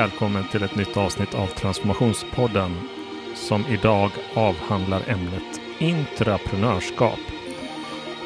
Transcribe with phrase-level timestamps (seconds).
[0.00, 2.76] välkommen till ett nytt avsnitt av Transformationspodden
[3.34, 7.18] som idag avhandlar ämnet intraprenörskap.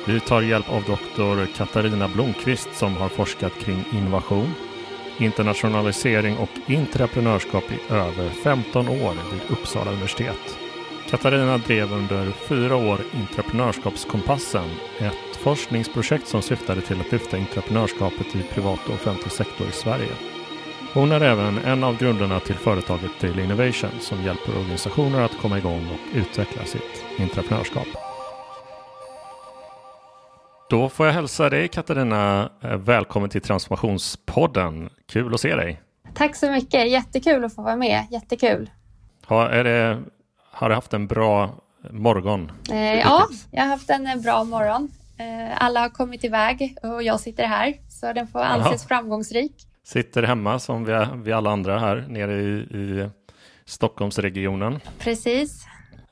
[0.07, 4.55] Vi tar hjälp av doktor Katarina Blomqvist som har forskat kring innovation,
[5.19, 10.59] internationalisering och intraprenörskap i över 15 år vid Uppsala universitet.
[11.11, 18.43] Katarina drev under fyra år Intraprenörskapskompassen, ett forskningsprojekt som syftade till att lyfta intraprenörskapet i
[18.43, 20.34] privat och offentlig sektor i Sverige.
[20.95, 25.59] Hon är även en av grundarna till företaget Daily Innovation som hjälper organisationer att komma
[25.59, 27.87] igång och utveckla sitt intraprenörskap.
[30.71, 34.91] Då får jag hälsa dig Katarina eh, välkommen till Transformationspodden.
[35.07, 35.83] Kul att se dig.
[36.15, 38.07] Tack så mycket, jättekul att få vara med.
[38.11, 38.71] Jättekul.
[39.27, 40.03] Ha, är det,
[40.51, 41.51] har du haft en bra
[41.91, 42.53] morgon?
[42.71, 44.91] Eh, ja, jag har haft en bra morgon.
[45.19, 48.89] Eh, alla har kommit iväg och jag sitter här, så den får anses Aha.
[48.89, 49.55] framgångsrik.
[49.85, 53.09] Sitter hemma som vi, vi alla andra här nere i, i
[53.65, 54.81] Stockholmsregionen.
[54.99, 55.67] Precis.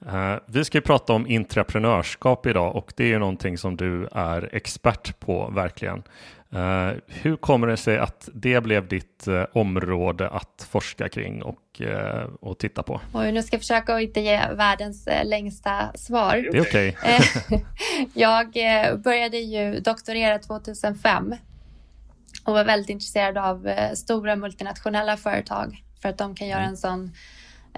[0.06, 4.08] Uh, vi ska ju prata om intraprenörskap idag och det är ju någonting som du
[4.12, 6.02] är expert på verkligen.
[6.54, 11.82] Uh, hur kommer det sig att det blev ditt uh, område att forska kring och,
[12.40, 13.00] och titta på?
[13.14, 16.48] Oj, nu ska jag försöka att inte ge världens längsta svar.
[16.52, 16.96] Det är okej.
[17.02, 17.60] Okay.
[18.14, 18.52] jag
[19.02, 21.34] började ju doktorera 2005
[22.44, 26.70] och var väldigt intresserad av eh, stora multinationella företag för att de kan göra mm.
[26.70, 27.12] en sån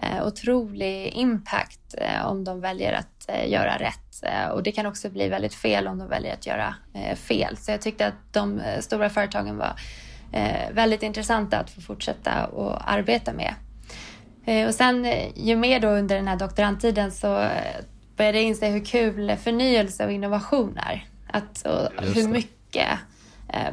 [0.02, 4.00] eh, otrolig impact eh, om de väljer att göra rätt.
[4.52, 6.74] Och det kan också bli väldigt fel om de väljer att göra
[7.14, 7.56] fel.
[7.56, 9.76] Så jag tyckte att de stora företagen var
[10.72, 13.54] väldigt intressanta att få fortsätta och arbeta med.
[14.68, 17.48] och sen ju mer då under den här doktorandtiden så
[18.16, 21.06] började jag inse hur kul förnyelse och innovation är.
[21.26, 22.88] Att, och hur mycket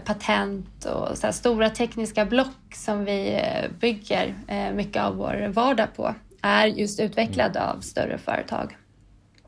[0.06, 5.88] patent och så stora tekniska block som vi eh, bygger eh, mycket av vår vardag
[5.96, 7.70] på är just utvecklad mm.
[7.70, 8.78] av större företag.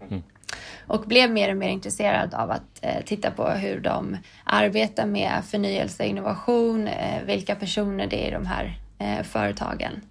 [0.10, 0.24] Mm.
[0.88, 6.04] Och blev mer och mer intresserad av att titta på hur de arbetar med förnyelse
[6.04, 6.90] och innovation,
[7.26, 8.78] vilka personer det är i de här
[9.24, 10.02] företagen.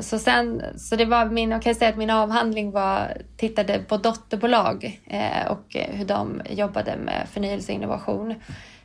[0.00, 3.96] Så, sen, så det var min, jag kan säga att min avhandling var, tittade på
[3.96, 5.00] dotterbolag
[5.48, 8.34] och hur de jobbade med förnyelse och innovation.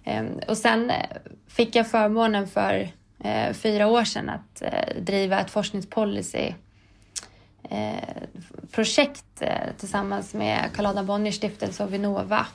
[0.10, 1.06] Ehm, och sen eh,
[1.48, 2.90] fick jag förmånen för
[3.24, 6.54] eh, fyra år sedan att eh, driva ett forskningspolicy
[8.72, 9.44] projekt
[9.78, 12.48] tillsammans med Carl Adam Bonniers stiftelse och Vinnova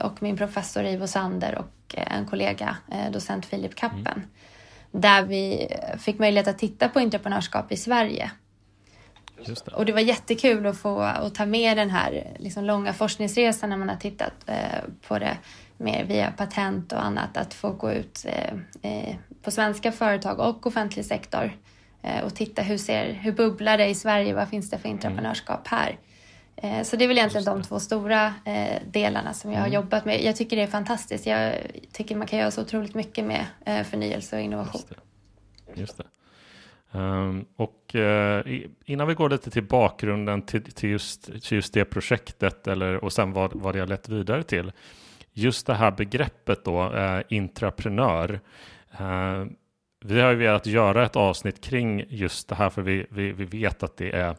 [0.00, 2.76] och min professor Ivo Sander och en kollega,
[3.10, 4.06] docent Filip Kappen.
[4.06, 4.28] Mm.
[4.90, 5.68] Där vi
[5.98, 8.30] fick möjlighet att titta på entreprenörskap i Sverige.
[9.46, 9.72] Det.
[9.72, 13.76] Och det var jättekul att få att ta med den här liksom, långa forskningsresan när
[13.76, 14.50] man har tittat
[15.08, 15.36] på det
[15.82, 20.66] mer via patent och annat att få gå ut eh, eh, på svenska företag och
[20.66, 21.52] offentlig sektor
[22.02, 25.68] eh, och titta hur, ser, hur bubblar det i Sverige, vad finns det för entreprenörskap
[25.68, 25.98] här?
[26.84, 28.34] Så det är väl egentligen de två stora
[28.86, 29.74] delarna som jag har mm.
[29.74, 30.24] jobbat med.
[30.24, 31.26] Jag tycker det är fantastiskt.
[31.26, 31.54] Jag
[31.92, 33.46] tycker man kan göra så otroligt mycket med
[33.86, 34.80] förnyelse och innovation.
[34.80, 35.80] Just det.
[35.80, 36.04] Just det.
[36.94, 38.40] Um, och uh,
[38.84, 43.12] innan vi går lite till bakgrunden till, till, just, till just det projektet eller, och
[43.12, 44.72] sen vad, vad det har lett vidare till
[45.32, 48.40] just det här begreppet då, eh, intraprenör.
[48.98, 49.44] Eh,
[50.04, 53.44] vi har ju velat göra ett avsnitt kring just det här för vi, vi, vi
[53.44, 54.36] vet att det är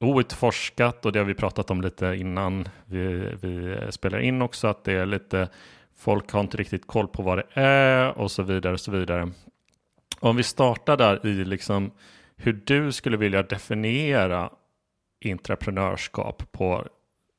[0.00, 4.84] outforskat och det har vi pratat om lite innan vi, vi spelar in också att
[4.84, 5.48] det är lite
[5.96, 9.30] folk har inte riktigt koll på vad det är och så vidare och så vidare.
[10.20, 11.90] Om vi startar där i liksom
[12.36, 14.50] hur du skulle vilja definiera
[15.20, 16.86] intraprenörskap på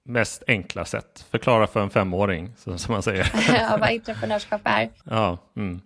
[0.09, 1.25] mest enkla sätt.
[1.31, 3.31] Förklara för en femåring, som man säger.
[3.53, 4.89] ja, vad entreprenörskap är.
[5.03, 5.81] Ja, mm.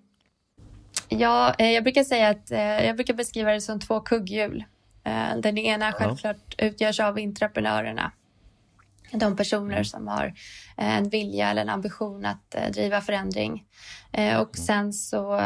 [1.10, 4.64] ja eh, jag brukar säga att eh, jag brukar beskriva det som två kugghjul.
[5.04, 6.66] Eh, den ena självklart ja.
[6.66, 8.12] utgörs av entreprenörerna.
[9.12, 9.86] De personer mm.
[9.86, 10.34] som har
[10.78, 13.66] en vilja eller en ambition att driva förändring.
[14.12, 14.54] Och mm.
[14.54, 15.42] sen så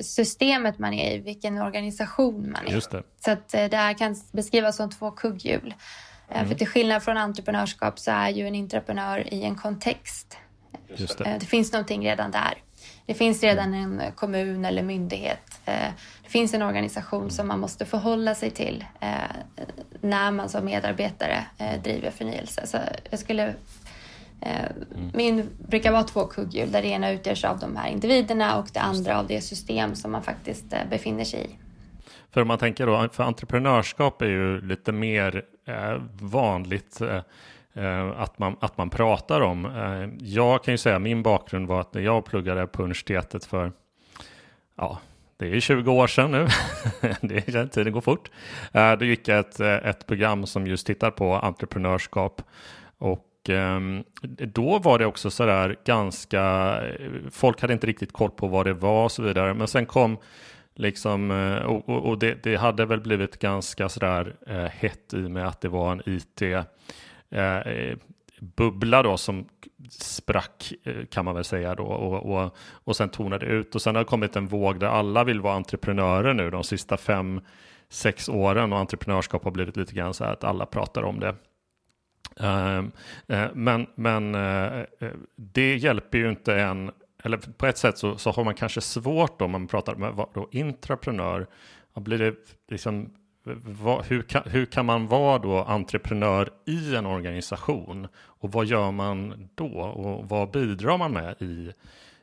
[0.00, 2.74] systemet man är i, vilken organisation man är.
[2.90, 3.02] Det.
[3.24, 5.74] Så det här kan beskrivas som två kugghjul.
[6.34, 6.48] Mm.
[6.48, 10.38] För till skillnad från entreprenörskap så är ju en entreprenör i en kontext.
[10.96, 11.24] Just det.
[11.24, 12.54] Eh, det finns någonting redan där.
[13.06, 15.60] Det finns redan en kommun eller myndighet.
[15.64, 15.90] Eh,
[16.22, 18.84] det finns en organisation som man måste förhålla sig till
[20.00, 21.44] när man som medarbetare
[21.84, 22.66] driver förnyelse.
[22.66, 22.78] Så
[23.10, 23.54] jag skulle
[24.44, 25.10] Mm.
[25.14, 28.80] Min brukar vara två kugghjul där det ena utgörs av de här individerna och det
[28.80, 31.58] andra av det system som man faktiskt befinner sig i.
[32.30, 37.20] För om man tänker då, för entreprenörskap är ju lite mer eh, Eh, vanligt eh,
[37.74, 39.68] eh, att, man, att man pratar om.
[40.20, 43.72] Jag kan ju säga min bakgrund var att när jag pluggade på universitetet för,
[44.76, 44.98] ja,
[45.36, 46.46] det är 20 år sedan nu,
[47.20, 48.30] det, tiden går fort.
[48.98, 52.42] Då gick jag ett, ett program som just tittar på entreprenörskap
[52.98, 54.04] och ehm,
[54.38, 56.76] då var det också sådär ganska,
[57.30, 60.18] folk hade inte riktigt koll på vad det var och så vidare, men sen kom
[60.74, 65.24] Liksom, eh, och, och, och det, det, hade väl blivit ganska sådär eh, hett i
[65.24, 66.42] och med att det var en IT
[67.30, 67.96] eh,
[68.40, 69.48] bubbla då som
[69.90, 71.84] sprack eh, kan man väl säga då.
[71.84, 73.74] Och, och, och sen tonade ut.
[73.74, 76.96] Och sen har det kommit en våg där alla vill vara entreprenörer nu de sista
[76.96, 77.40] fem,
[77.88, 78.72] sex åren.
[78.72, 81.34] Och entreprenörskap har blivit lite grann så här att alla pratar om det.
[82.40, 82.92] Ehm,
[83.26, 84.32] eh, men men
[85.36, 86.90] det hjälper ju inte en,
[87.22, 90.48] eller på ett sätt så, så har man kanske svårt om man pratar med då
[90.50, 91.46] intraprenör,
[91.94, 92.34] blir det
[92.68, 93.10] liksom
[93.64, 98.08] vad, hur, kan, hur kan man vara då entreprenör i en organisation?
[98.16, 99.80] Och vad gör man då?
[99.80, 101.72] Och vad bidrar man med i,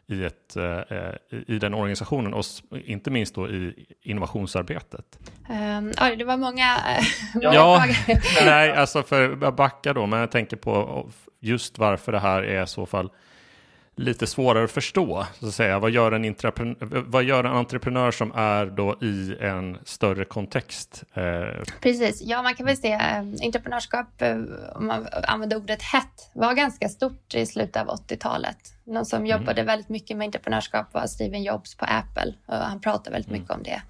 [0.08, 1.12] i, ett, eh,
[1.48, 2.34] i den organisationen?
[2.34, 5.20] Och inte minst då i innovationsarbetet.
[5.50, 6.78] Um, oj, det var många,
[7.34, 7.86] många ja,
[8.46, 11.10] nej, alltså för att backa då, men jag tänker på
[11.40, 13.12] just varför det här är i så fall
[14.00, 15.26] lite svårare att förstå.
[15.40, 15.80] Så att säga.
[15.80, 16.36] Vad, gör en
[17.08, 21.04] vad gör en entreprenör som är då i en större kontext?
[21.14, 24.38] Eh, Precis, ja man kan väl se eh, entreprenörskap, eh,
[24.76, 28.58] om man använder ordet hett, var ganska stort i slutet av 80-talet.
[28.84, 29.30] Någon som mm.
[29.30, 33.42] jobbade väldigt mycket med entreprenörskap var Steven Jobs på Apple och han pratade väldigt mm.
[33.42, 33.82] mycket om det.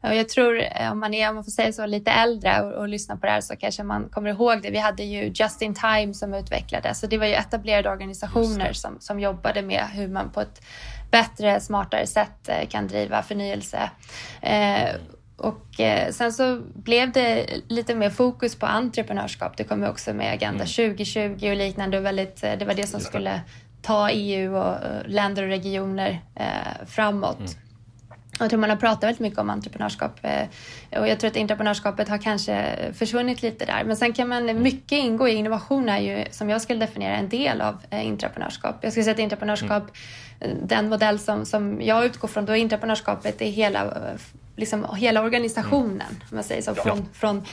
[0.00, 2.88] Jag tror eh, om man är, om man får säga så, lite äldre och, och
[2.88, 4.70] lyssnar på det här så kanske man kommer ihåg det.
[4.70, 8.96] Vi hade ju Just in Time som utvecklades så det var ju etablerade organisationer som,
[9.00, 10.62] som jobbade med hur man på ett
[11.10, 13.90] bättre, smartare sätt eh, kan driva förnyelse.
[14.42, 14.94] Eh,
[15.36, 19.56] och eh, sen så blev det lite mer fokus på entreprenörskap.
[19.56, 20.94] Det kom också med Agenda mm.
[20.94, 21.98] 2020 och liknande.
[21.98, 23.40] Och väldigt, det var det som skulle
[23.82, 27.38] ta EU och länder och regioner eh, framåt.
[27.38, 27.67] Mm.
[28.38, 32.08] Jag tror man har pratat väldigt mycket om entreprenörskap eh, och jag tror att entreprenörskapet
[32.08, 33.84] har kanske försvunnit lite där.
[33.84, 37.28] Men sen kan man, mycket ingå i innovation är ju, som jag skulle definiera, en
[37.28, 38.76] del av eh, entreprenörskap.
[38.80, 39.82] Jag skulle säga att entreprenörskap,
[40.40, 40.56] mm.
[40.66, 43.94] den modell som, som jag utgår från, då är entreprenörskapet i hela,
[44.56, 46.22] liksom, hela organisationen, mm.
[46.30, 46.74] man säger så.
[46.74, 47.04] Från, ja.
[47.12, 47.44] från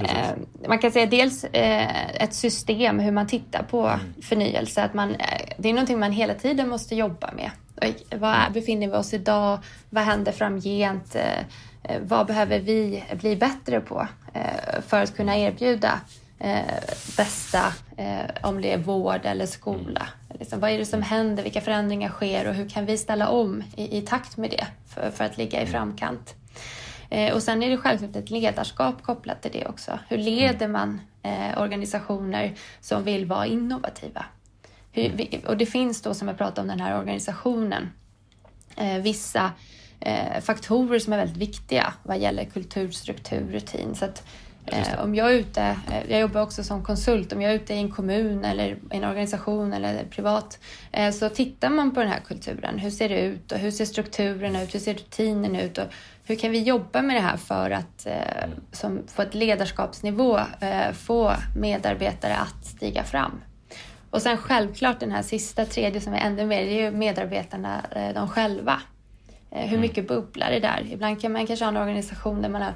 [0.00, 4.00] eh, man kan säga dels eh, ett system, hur man tittar på mm.
[4.22, 4.82] förnyelse.
[4.82, 5.16] Att man,
[5.58, 7.50] det är någonting man hela tiden måste jobba med.
[8.10, 8.52] Var mm.
[8.52, 9.58] befinner vi oss idag?
[9.90, 11.14] Vad händer framgent?
[11.14, 11.38] Eh,
[11.82, 16.00] eh, vad behöver vi bli bättre på eh, för att kunna erbjuda
[17.16, 17.72] bästa,
[18.42, 20.06] om det är vård eller skola?
[20.38, 21.42] Liksom, vad är det som händer?
[21.42, 25.10] Vilka förändringar sker och hur kan vi ställa om i, i takt med det för,
[25.10, 25.72] för, att ligga i mm.
[25.72, 26.34] framkant?
[27.34, 29.98] och sen är det självklart ett ledarskap kopplat till det också.
[30.08, 31.00] Hur leder man
[31.56, 34.24] organisationer som vill vara innovativa?
[34.92, 37.90] Hur, och det finns då, som jag pratade om, den här organisationen,
[38.76, 39.52] eh, vissa
[40.00, 43.94] eh, faktorer som är väldigt viktiga vad gäller kultur, struktur, rutin.
[43.94, 44.26] Så att,
[44.66, 47.74] eh, om jag är ute, eh, jag jobbar också som konsult, om jag är ute
[47.74, 50.58] i en kommun eller en organisation eller privat,
[50.92, 52.78] eh, så tittar man på den här kulturen.
[52.78, 54.74] Hur ser det ut och hur ser strukturen ut?
[54.74, 55.78] Hur ser rutinen ut?
[55.78, 55.86] Och
[56.24, 60.40] hur kan vi jobba med det här för att eh, som, på ett ledarskapsnivå
[60.94, 63.40] få medarbetare att stiga fram?
[64.10, 67.82] Och sen självklart den här sista, tredje som är ännu mer, det är ju medarbetarna
[67.90, 68.80] eh, de själva.
[69.50, 69.80] Eh, hur mm.
[69.80, 70.86] mycket bubblar det där?
[70.90, 72.72] Ibland kan man kanske ha en organisation där man har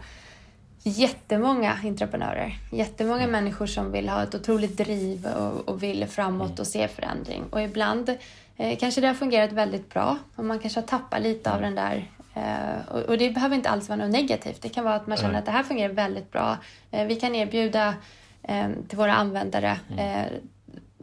[0.82, 2.58] jättemånga entreprenörer.
[2.72, 3.30] Jättemånga mm.
[3.30, 6.60] människor som vill ha ett otroligt driv och, och vill framåt mm.
[6.60, 7.42] och se förändring.
[7.50, 8.16] Och ibland
[8.56, 11.74] eh, kanske det har fungerat väldigt bra och man kanske har tappat lite av den
[11.74, 14.62] där Uh, och, och, det behöver inte alls vara något negativt.
[14.62, 16.56] Det kan vara att man känner att det här fungerar väldigt bra.
[16.94, 17.94] Uh, vi kan erbjuda
[18.50, 19.78] uh, till våra användare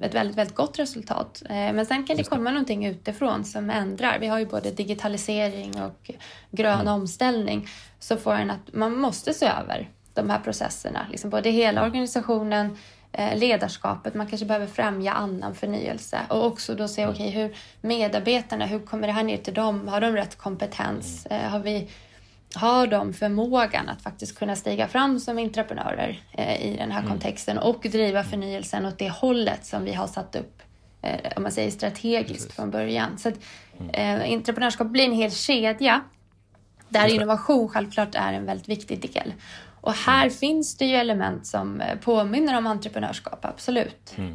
[0.04, 1.42] ett väldigt, väldigt gott resultat.
[1.46, 4.20] Eh, men sen kan det komma någonting utifrån som ändrar.
[4.20, 6.12] Vi har ju både digitalisering och
[6.52, 6.94] grön mm.
[6.94, 7.68] omställning.
[8.00, 11.08] Så får en att man måste se över de här processerna.
[11.12, 12.78] Liksom både hela organisationen,
[13.12, 17.56] eh, ledarskapet, man kanske behöver främja annan förnyelse och också då se, okej, okay, hur
[17.82, 19.88] medarbetarna, hur kommer det här ner till dem?
[19.88, 21.28] Har de rätt kompetens?
[21.30, 21.46] Mm.
[21.46, 21.90] Eh, har vi
[22.56, 27.12] har de förmågan att faktiskt kunna stiga fram som entreprenörer eh, i den här mm.
[27.12, 30.62] kontexten och driva förnyelsen åt det hållet som vi har satt upp,
[31.02, 32.56] eh, om man säger strategiskt Precis.
[32.56, 33.18] från början.
[33.18, 33.36] Så att,
[33.80, 34.22] mm.
[34.22, 36.02] eh, entreprenörskap blir en hel kedja
[36.90, 39.34] där innovation självklart är en väldigt viktig del.
[39.82, 40.34] Och här mm.
[40.34, 44.14] finns det ju element som eh, påminner om entreprenörskap, absolut.
[44.18, 44.34] Mm.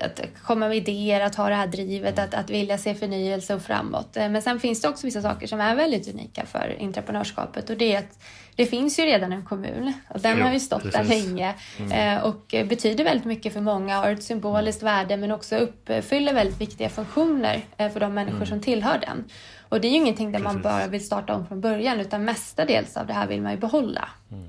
[0.00, 2.94] Eh, eh, att komma med idéer, att ha det här drivet, att, att vilja se
[2.94, 4.08] förnyelse och framåt.
[4.14, 7.94] Men sen finns det också vissa saker som är väldigt unika för entreprenörskapet och det
[7.94, 8.18] är att
[8.56, 10.98] det finns ju redan en kommun och den jo, har ju stått precis.
[10.98, 12.22] där länge mm.
[12.22, 16.88] och betyder väldigt mycket för många, har ett symboliskt värde men också uppfyller väldigt viktiga
[16.88, 18.46] funktioner för de människor mm.
[18.46, 19.24] som tillhör den.
[19.68, 20.54] Och det är ju ingenting där Precis.
[20.54, 23.58] man bara vill starta om från början utan mestadels av det här vill man ju
[23.58, 24.08] behålla.
[24.30, 24.44] Mm.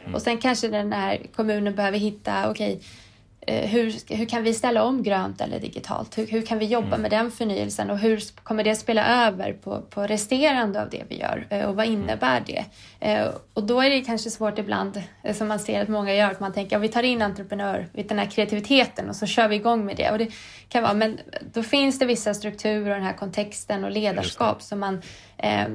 [0.00, 0.14] Mm.
[0.14, 3.05] Och sen kanske den här kommunen behöver hitta, okej, okay, Eh,
[3.46, 6.18] hur, hur kan vi ställa om grönt eller digitalt?
[6.18, 7.02] Hur, hur kan vi jobba mm.
[7.02, 11.20] med den förnyelsen och hur kommer det spela över på, på resterande av det vi
[11.20, 12.02] gör eh, och vad mm.
[12.02, 12.64] innebär det?
[13.00, 15.02] Eh, och då är det kanske svårt ibland,
[15.34, 18.18] som man ser att många gör, att man tänker att vi tar in entreprenör, den
[18.18, 20.10] här kreativiteten och så kör vi igång med det.
[20.10, 20.32] Och det
[20.68, 21.18] kan vara, men
[21.52, 25.02] då finns det vissa strukturer och den här kontexten och ledarskap som man
[25.38, 25.66] eh,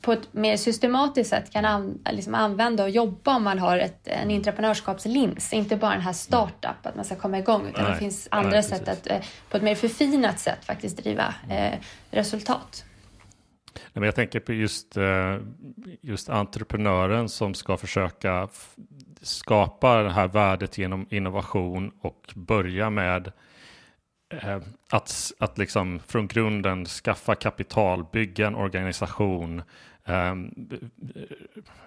[0.00, 4.08] på ett mer systematiskt sätt kan an, liksom använda och jobba om man har ett,
[4.08, 5.52] en entreprenörskapslins.
[5.52, 8.50] Inte bara den här startup, att man ska komma igång, utan nej, det finns andra
[8.50, 9.18] nej, sätt att eh,
[9.50, 11.78] på ett mer förfinat sätt faktiskt driva eh,
[12.10, 12.84] resultat.
[13.92, 15.36] Men jag tänker på just, eh,
[16.00, 18.48] just entreprenören som ska försöka
[19.22, 23.32] skapa det här värdet genom innovation och börja med
[24.42, 24.58] Eh,
[24.90, 29.62] att, att liksom från grunden skaffa kapital, bygga en organisation,
[30.04, 30.50] ehm,
[31.14, 31.22] eh,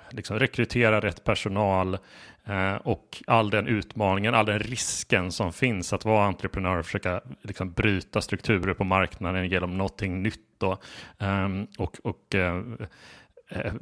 [0.10, 1.98] liksom rekrytera rätt personal
[2.46, 7.22] eh, och all den utmaningen, all den risken som finns att vara entreprenör och försöka
[7.42, 10.42] liksom bryta strukturer på marknaden genom någonting nytt.
[10.58, 10.78] Då.
[11.18, 12.64] Eh, och, och eh,
[13.50, 13.74] eh,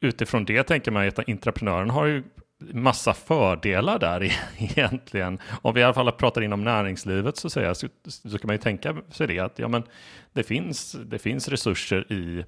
[0.00, 2.22] utifrån det tänker man att entreprenören har ju
[2.60, 5.38] massa fördelar där egentligen.
[5.62, 8.58] Om vi i alla fall pratar inom näringslivet så, säga, så, så kan man ju
[8.58, 9.82] tänka sig det att ja, men
[10.32, 12.44] det, finns, det finns resurser i,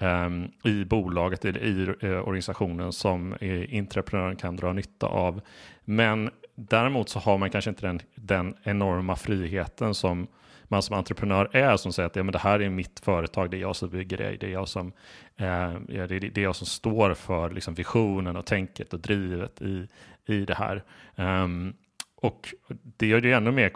[0.00, 5.40] um, i bolaget eller i uh, organisationen som uh, entreprenören kan dra nytta av.
[5.84, 10.26] Men däremot så har man kanske inte den, den enorma friheten som
[10.70, 13.56] man som entreprenör är som säger att ja, men det här är mitt företag, det
[13.56, 14.92] är jag som bygger det, det är jag som,
[15.36, 19.62] eh, det, är, det är jag som står för liksom, visionen och tänket och drivet
[19.62, 19.88] i,
[20.26, 20.84] i det här.
[21.16, 21.74] Um,
[22.14, 22.54] och
[22.96, 23.72] det gör det ännu mer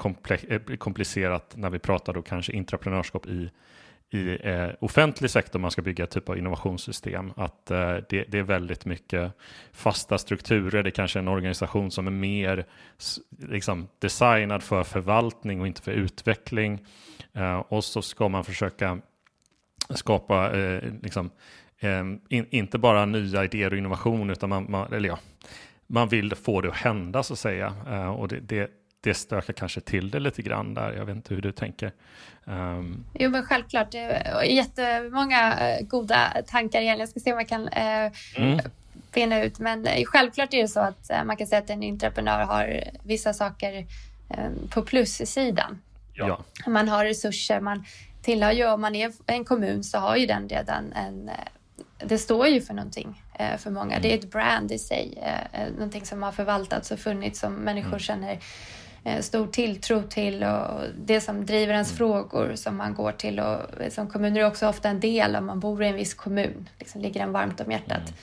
[0.49, 3.51] eh, komplicerat när vi pratar då kanske entreprenörskap i
[4.15, 7.33] i eh, offentlig sektor man ska bygga typ av innovationssystem.
[7.37, 9.33] Att eh, det, det, är väldigt mycket
[9.73, 10.83] fasta strukturer.
[10.83, 12.65] Det kanske är en organisation som är mer
[13.49, 16.87] liksom, designad för förvaltning och inte för utveckling.
[17.33, 18.99] Eh, och så ska man försöka
[19.91, 21.31] skapa eh, liksom,
[21.79, 25.19] eh, in, inte bara nya idéer och innovation utan man, man, eller ja,
[25.87, 27.75] man vill få det att hända så att säga.
[27.91, 28.71] Eh, och det, det
[29.05, 30.93] det stökar kanske till det lite grann där.
[30.93, 31.93] Jag vet inte hur du tänker.
[32.45, 33.05] Um...
[33.15, 33.93] Jo, men självklart.
[33.93, 36.99] Det är jättemånga eh, goda tankar igen.
[36.99, 38.61] Jag ska se om jag kan eh, mm.
[39.13, 39.59] finna ut.
[39.59, 42.85] Men eh, självklart är det så att eh, man kan säga att en entreprenör har
[43.03, 43.87] vissa saker
[44.31, 45.81] eh, på plussidan.
[46.15, 46.45] Ja.
[46.67, 47.61] Man har resurser.
[47.61, 47.85] Man
[48.23, 51.31] tillhör ju, om man är en kommun så har ju den redan en
[52.07, 53.23] det står ju för någonting
[53.59, 53.99] för många.
[53.99, 55.19] Det är ett brand i sig.
[55.75, 57.99] någonting som har förvaltats och funnits som människor mm.
[57.99, 58.39] känner Eh,
[59.21, 61.99] stor tilltro till och det som driver ens mm.
[61.99, 63.41] frågor som man går till.
[63.41, 63.59] Och
[63.91, 66.69] som kommuner är också ofta en del om man bor i en viss kommun.
[66.79, 67.99] Liksom ligger den varmt om hjärtat.
[67.99, 68.15] Mm.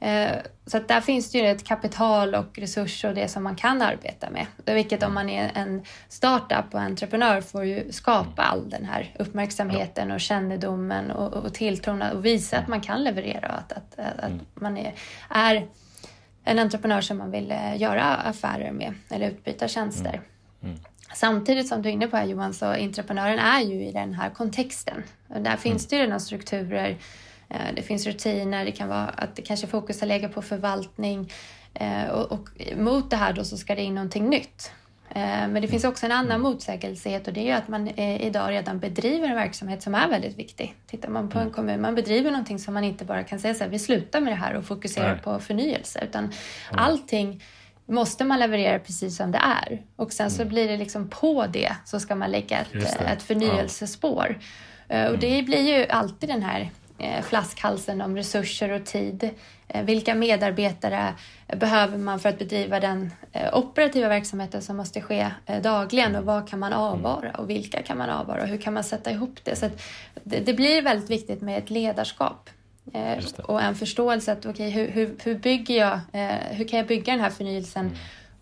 [0.00, 0.32] Eh,
[0.66, 3.82] så att där finns det ju ett kapital och resurser och det som man kan
[3.82, 4.46] arbeta med.
[4.64, 8.52] Vilket om man är en startup och entreprenör får ju skapa mm.
[8.52, 13.48] all den här uppmärksamheten och kännedomen och, och tilltron och visa att man kan leverera
[13.48, 14.94] och att, att, att man är,
[15.28, 15.66] är
[16.46, 20.08] en entreprenör som man vill eh, göra affärer med eller utbyta tjänster.
[20.08, 20.24] Mm.
[20.62, 20.78] Mm.
[21.14, 24.30] Samtidigt som du är inne på här Johan, så entreprenören är ju i den här
[24.30, 25.02] kontexten.
[25.28, 25.86] Och där finns mm.
[25.90, 26.96] det ju redan strukturer,
[27.48, 31.32] eh, det finns rutiner, det kan vara att det kanske fokus har legat på förvaltning
[31.74, 34.72] eh, och, och mot det här då så ska det in någonting nytt.
[35.10, 38.50] Eh, men det finns också en annan motsägelsehet och det är att man eh, idag
[38.50, 40.74] redan bedriver en verksamhet som är väldigt viktig.
[40.86, 41.54] Tittar man på en mm.
[41.54, 44.32] kommun, man bedriver någonting som man inte bara kan säga så här, vi slutar med
[44.32, 45.22] det här och fokuserar Nej.
[45.22, 46.34] på förnyelse, utan mm.
[46.70, 47.42] allting
[47.88, 49.82] måste man leverera precis som det är.
[49.96, 50.54] Och sen så mm.
[50.54, 54.38] blir det liksom på det så ska man lägga ett, ett förnyelsespår.
[54.88, 55.08] Ja.
[55.08, 56.68] Och det blir ju alltid den här Eh,
[57.22, 59.30] flaskhalsen om resurser och tid.
[59.68, 61.14] Eh, vilka medarbetare
[61.56, 65.30] behöver man för att bedriva den eh, operativa verksamheten som måste ske
[65.62, 68.84] dagligen och vad kan man avvara och vilka kan man avvara och hur kan man
[68.84, 69.56] sätta ihop det?
[69.56, 69.70] Så
[70.24, 72.50] det, blir väldigt viktigt med ett ledarskap
[73.42, 76.00] och en förståelse att okay, hur, hur, bygger jag,
[76.50, 77.98] hur kan jag bygga den här förnyelsen mm.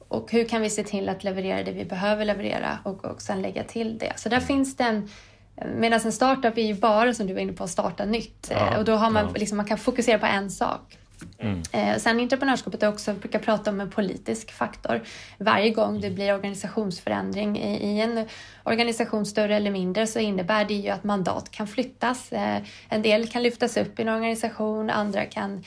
[0.09, 3.43] och hur kan vi se till att leverera det vi behöver leverera och, och sen
[3.43, 4.13] lägga till det.
[4.17, 4.47] Så där mm.
[4.47, 5.09] finns det en
[5.77, 8.49] Medan en startup är ju bara, som du var inne på, att starta nytt.
[8.51, 9.33] Ja, och då har man, ja.
[9.35, 10.99] liksom, man kan fokusera på en sak.
[11.39, 11.63] Mm.
[11.73, 15.01] Eh, sen entreprenörskapet är också, brukar prata om en politisk faktor.
[15.39, 18.27] Varje gång det blir organisationsförändring i, i en
[18.63, 22.33] organisation större eller mindre så innebär det ju att mandat kan flyttas.
[22.33, 25.65] Eh, en del kan lyftas upp i en organisation, andra kan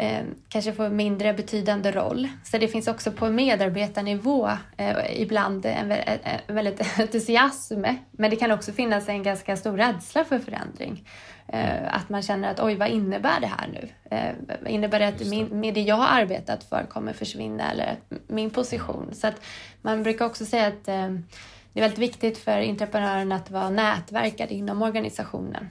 [0.00, 2.28] eh, kanske få mindre betydande roll.
[2.44, 7.84] Så det finns också på medarbetarnivå eh, ibland en, en, en väldigt entusiasm.
[8.10, 11.08] Men det kan också finnas en ganska stor rädsla för förändring.
[11.48, 13.88] Eh, att man känner att oj, vad innebär det här nu?
[14.10, 18.50] Eh, innebär det att min, med det jag har arbetat för kommer försvinna eller min
[18.50, 19.10] position?
[19.12, 19.40] Så att
[19.82, 21.08] man brukar också säga att eh,
[21.72, 25.68] det är väldigt viktigt för entreprenören att vara nätverkad inom organisationen.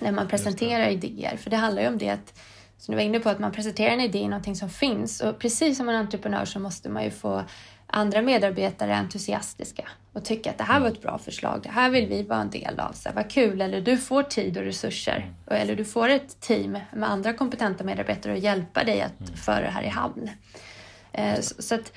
[0.00, 1.36] När man presenterar idéer.
[1.36, 2.40] För det handlar ju om det att
[2.84, 5.20] som du var inne på, att man presenterar en idé i någonting som finns.
[5.20, 7.44] Och precis som en entreprenör så måste man ju få
[7.86, 11.60] andra medarbetare entusiastiska och tycka att det här var ett bra förslag.
[11.62, 12.92] Det här vill vi vara en del av.
[12.92, 13.60] Så vad kul!
[13.60, 15.32] Eller du får tid och resurser.
[15.50, 19.36] Eller du får ett team med andra kompetenta medarbetare att hjälpa dig att mm.
[19.36, 20.30] föra det här i hamn.
[21.12, 21.92] Eh, så att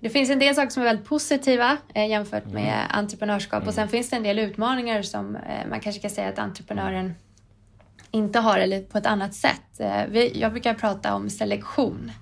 [0.00, 2.86] det finns en del saker som är väldigt positiva eh, jämfört med mm.
[2.90, 3.90] entreprenörskap och sen mm.
[3.90, 7.14] finns det en del utmaningar som eh, man kanske kan säga att entreprenören
[8.10, 9.80] inte har eller på ett annat sätt.
[9.80, 12.12] Eh, jag brukar prata om selektion.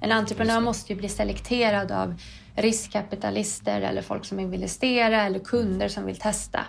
[0.00, 2.14] En entreprenör måste ju bli selekterad av
[2.56, 6.60] riskkapitalister eller folk som vill investera eller kunder som vill testa.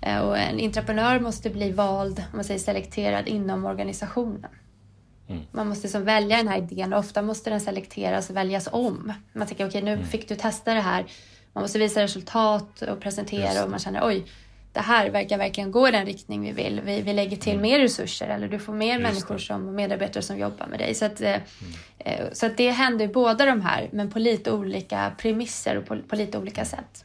[0.00, 4.50] Eh, och en entreprenör måste bli vald, om man säger selekterad, inom organisationen.
[5.28, 5.42] Mm.
[5.52, 9.12] Man måste liksom välja den här idén och ofta måste den selekteras och väljas om.
[9.32, 10.06] Man tänker okej, okay, nu mm.
[10.06, 11.06] fick du testa det här.
[11.52, 14.26] Man måste visa resultat och presentera och man känner oj,
[14.74, 16.80] det här verkar verkligen gå i den riktning vi vill.
[16.84, 17.62] Vi, vi lägger till mm.
[17.62, 20.94] mer resurser eller du får mer Just människor som medarbetare som jobbar med dig.
[20.94, 22.34] Så, att, eh, mm.
[22.34, 26.16] så att det händer båda de här, men på lite olika premisser och på, på
[26.16, 27.04] lite olika sätt.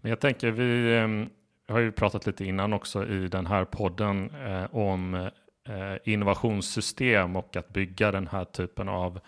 [0.00, 1.28] Men jag tänker, vi ehm,
[1.68, 7.56] har ju pratat lite innan också i den här podden eh, om eh, innovationssystem och
[7.56, 9.20] att bygga den här typen av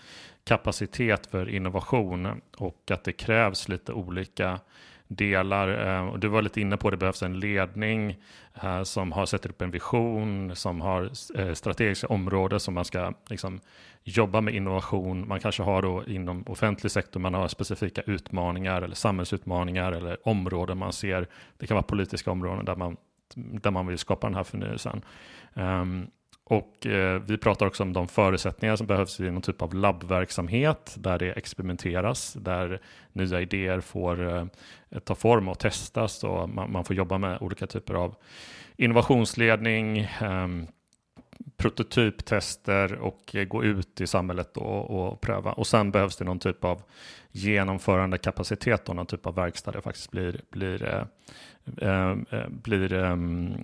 [0.44, 4.60] kapacitet för innovation och att det krävs lite olika
[5.08, 5.68] delar.
[5.68, 8.16] Eh, du var lite inne på att det behövs en ledning
[8.62, 13.12] eh, som har sett upp en vision, som har eh, strategiska områden som man ska
[13.28, 13.60] liksom,
[14.04, 15.28] jobba med innovation.
[15.28, 20.78] Man kanske har då inom offentlig sektor, man har specifika utmaningar eller samhällsutmaningar eller områden
[20.78, 21.26] man ser.
[21.56, 22.96] Det kan vara politiska områden där man,
[23.34, 25.02] där man vill skapa den här förnyelsen.
[25.54, 26.10] Um,
[26.48, 30.94] och eh, vi pratar också om de förutsättningar som behövs i någon typ av labbverksamhet
[30.98, 32.80] där det experimenteras, där
[33.12, 34.46] nya idéer får eh,
[35.04, 38.14] ta form och testas och man, man, får jobba med olika typer av
[38.76, 40.48] innovationsledning, eh,
[41.56, 45.52] prototyptester och eh, gå ut i samhället och, och, pröva.
[45.52, 46.82] Och sen behövs det någon typ av
[47.30, 51.04] genomförande kapacitet och någon typ av verkstad det faktiskt blir, blir eh,
[51.76, 53.56] eh, eh, blir, ehm,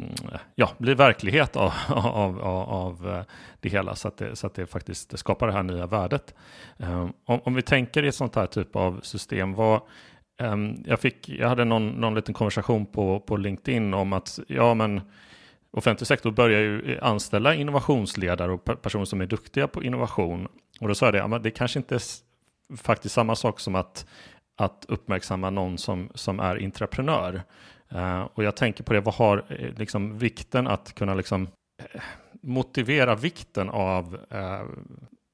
[0.55, 3.23] ja, blir verklighet av, av, av, av eh,
[3.61, 6.35] det hela så att det, så att det faktiskt skapar det här nya värdet.
[6.79, 9.81] Ehm, om, om vi tänker i ett sånt här typ av system, vad,
[10.41, 14.75] ehm, jag, fick, jag hade någon, någon liten konversation på, på LinkedIn om att ja,
[14.75, 15.01] men
[15.71, 20.49] offentlig sektor börjar ju anställa innovationsledare och personer som är duktiga på innovation.
[20.81, 22.03] Och då sa jag det, ja, det kanske inte är
[22.77, 24.07] faktiskt samma sak som att,
[24.57, 27.43] att uppmärksamma någon som, som är intraprenör.
[27.89, 32.01] Eh, och jag tänker på det, vad har eh, liksom vikten att kunna liksom eh,
[32.43, 34.63] motivera vikten av eh,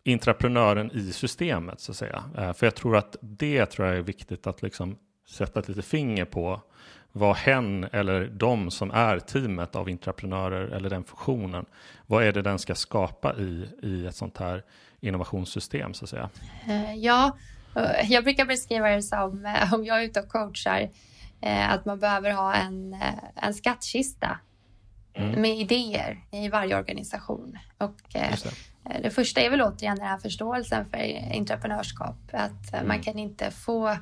[0.05, 2.25] intraprenören i systemet så att säga.
[2.39, 4.97] Eh, för jag tror att det tror jag är viktigt att liksom
[5.29, 6.61] sätta ett litet finger på
[7.13, 11.67] vad hen eller de som är teamet av intraprenörer eller den funktionen,
[12.07, 14.63] vad är det den ska skapa i, i ett sånt här
[15.01, 16.31] innovationssystem så att säga?
[16.97, 17.37] Ja,
[18.05, 20.91] jag brukar beskriva det som om jag är ute och coachar Eh,
[21.43, 24.39] att man behöver ha en, eh, en skattkista
[25.15, 25.41] mm.
[25.41, 27.59] med idéer i varje organisation.
[27.79, 28.35] Och, eh,
[28.85, 29.01] det.
[29.03, 29.11] det.
[29.11, 30.99] första är väl återigen den här förståelsen för
[31.37, 32.17] entreprenörskap.
[32.33, 32.89] Att mm.
[32.89, 33.97] man kan inte få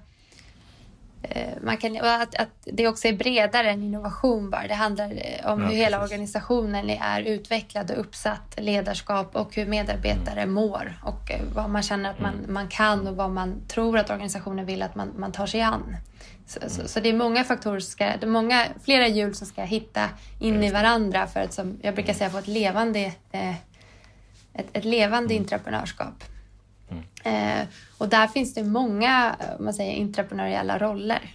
[1.60, 4.66] man kan, att, att det också är bredare än innovation bara.
[4.68, 5.06] Det handlar
[5.44, 10.54] om ja, hur hela organisationen är utvecklad och uppsatt, ledarskap och hur medarbetare mm.
[10.54, 12.54] mår och vad man känner att man, mm.
[12.54, 15.96] man kan och vad man tror att organisationen vill att man, man tar sig an.
[16.48, 19.62] Så, så, så, det är många faktorer, ska, det är många, flera hjul som ska
[19.62, 20.08] hitta
[20.40, 23.54] in i varandra för att, som jag brukar säga, få ett levande, eh,
[24.54, 25.42] ett, ett, levande mm.
[25.42, 26.24] entreprenörskap.
[26.90, 27.60] Mm.
[27.60, 27.66] Eh,
[27.98, 31.34] och där finns det många om man säger, entreprenöriella roller.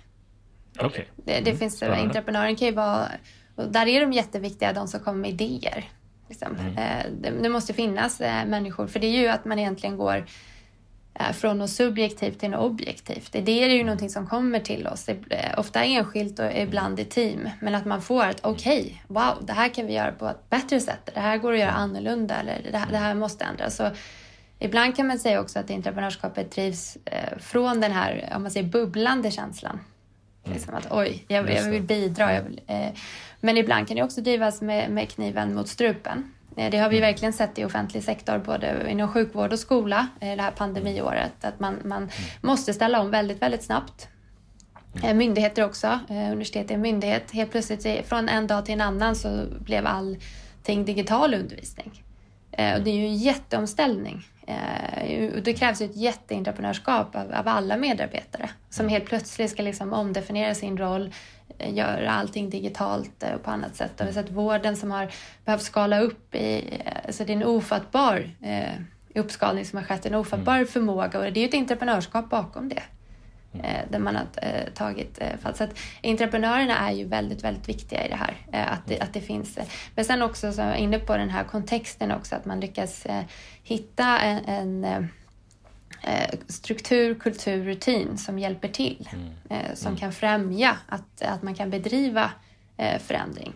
[0.80, 1.06] Okay.
[1.16, 1.58] Det, det mm.
[1.58, 3.08] finns, entreprenören kan ju vara,
[3.56, 5.86] och där är de jätteviktiga, de som kommer med idéer.
[6.30, 6.56] Liksom.
[6.56, 6.78] Mm.
[6.78, 10.18] Eh, det, det, måste finnas eh, människor, för det är ju att man egentligen går
[10.18, 10.26] Eh,
[11.34, 13.32] från något subjektivt till något objektivt.
[13.32, 15.10] Det är ju någonting som kommer till oss,
[15.58, 17.50] ofta enskilt och ibland i team.
[17.62, 20.50] Men att man får att okej, okay, wow, det här kan vi göra på ett
[20.50, 21.10] bättre sätt.
[21.14, 23.76] Det här går att göra annorlunda eller det här, det här måste ändras.
[23.76, 23.90] Så
[24.60, 28.68] ibland kan man säga också att entreprenörskapet drivs eh, från den här, om man säger
[28.68, 29.80] bubblande känslan.
[30.44, 30.56] Mm.
[30.56, 32.34] Liksom att oj, jag, jag vill bidra.
[32.34, 32.88] Jag vill, eh,
[33.40, 36.34] men ibland kan det också drivas med, med kniven mot strupen.
[36.58, 37.10] Eh, det har vi mm.
[37.10, 41.46] verkligen sett i offentlig sektor, både inom sjukvård och skola, eh, det här pandemiåret.
[41.46, 42.10] Att man, man mm.
[42.42, 44.08] måste ställa om väldigt, väldigt snabbt.
[45.04, 45.18] Mm.
[45.18, 46.00] Myndigheter också.
[46.10, 47.32] Universitet är en myndighet.
[47.32, 52.04] Helt plötsligt från en dag till en annan så blev allting digital undervisning.
[52.52, 54.28] Och det är ju en jätteomställning.
[55.44, 60.78] Det krävs ett jätteentreprenörskap av, av alla medarbetare som helt plötsligt ska liksom omdefiniera sin
[60.78, 61.14] roll,
[61.60, 64.02] göra allting digitalt och på annat sätt.
[64.02, 65.12] Och vi har sett vården som har
[65.46, 68.74] behövt skala upp i, alltså det är en ofattbar eh,
[69.16, 70.68] uppskalning som har skett, en ofattbar mm.
[70.68, 72.84] förmåga och det är ju ett entreprenörskap bakom det.
[73.54, 73.66] Mm.
[73.66, 75.56] Eh, där man har eh, tagit eh, fall.
[75.56, 78.36] Så att entreprenörerna är ju väldigt, väldigt viktiga i det här.
[78.52, 79.58] Eh, att, det, att det finns.
[79.58, 83.08] Eh, men sen också, så jag inne på den här kontexten också, att man lyckas
[83.64, 85.04] hitta en, en Eh,
[86.48, 89.10] struktur, kultur, rutin som hjälper till.
[89.14, 89.28] Mm.
[89.50, 90.00] Eh, som mm.
[90.00, 92.32] kan främja att, att man kan bedriva
[92.78, 93.54] eh, förändring.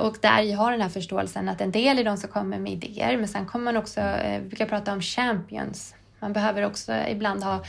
[0.00, 3.16] Och där har den här förståelsen att en del är de som kommer med idéer
[3.16, 4.00] men sen kommer man också,
[4.42, 5.94] vi brukar prata om champions.
[6.20, 7.64] Man behöver också ibland ha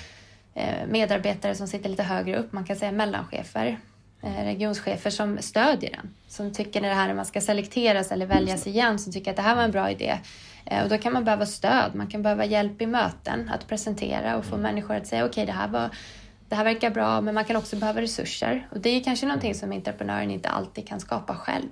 [0.88, 3.80] medarbetare som sitter lite högre upp, man kan säga mellanchefer
[4.26, 6.13] regionschefer som stödjer den.
[6.28, 9.38] Som tycker när det här när man ska selekteras eller väljas igen, som tycker att
[9.38, 10.20] det här var en bra idé.
[10.65, 14.38] Eh, och då kan man behöva stöd, man kan behöva hjälp i möten att presentera
[14.38, 15.89] och få människor att säga okej okay, det här var
[16.49, 18.67] det här verkar bra, men man kan också behöva resurser.
[18.71, 21.69] Och det är kanske någonting som entreprenören inte alltid kan skapa själv.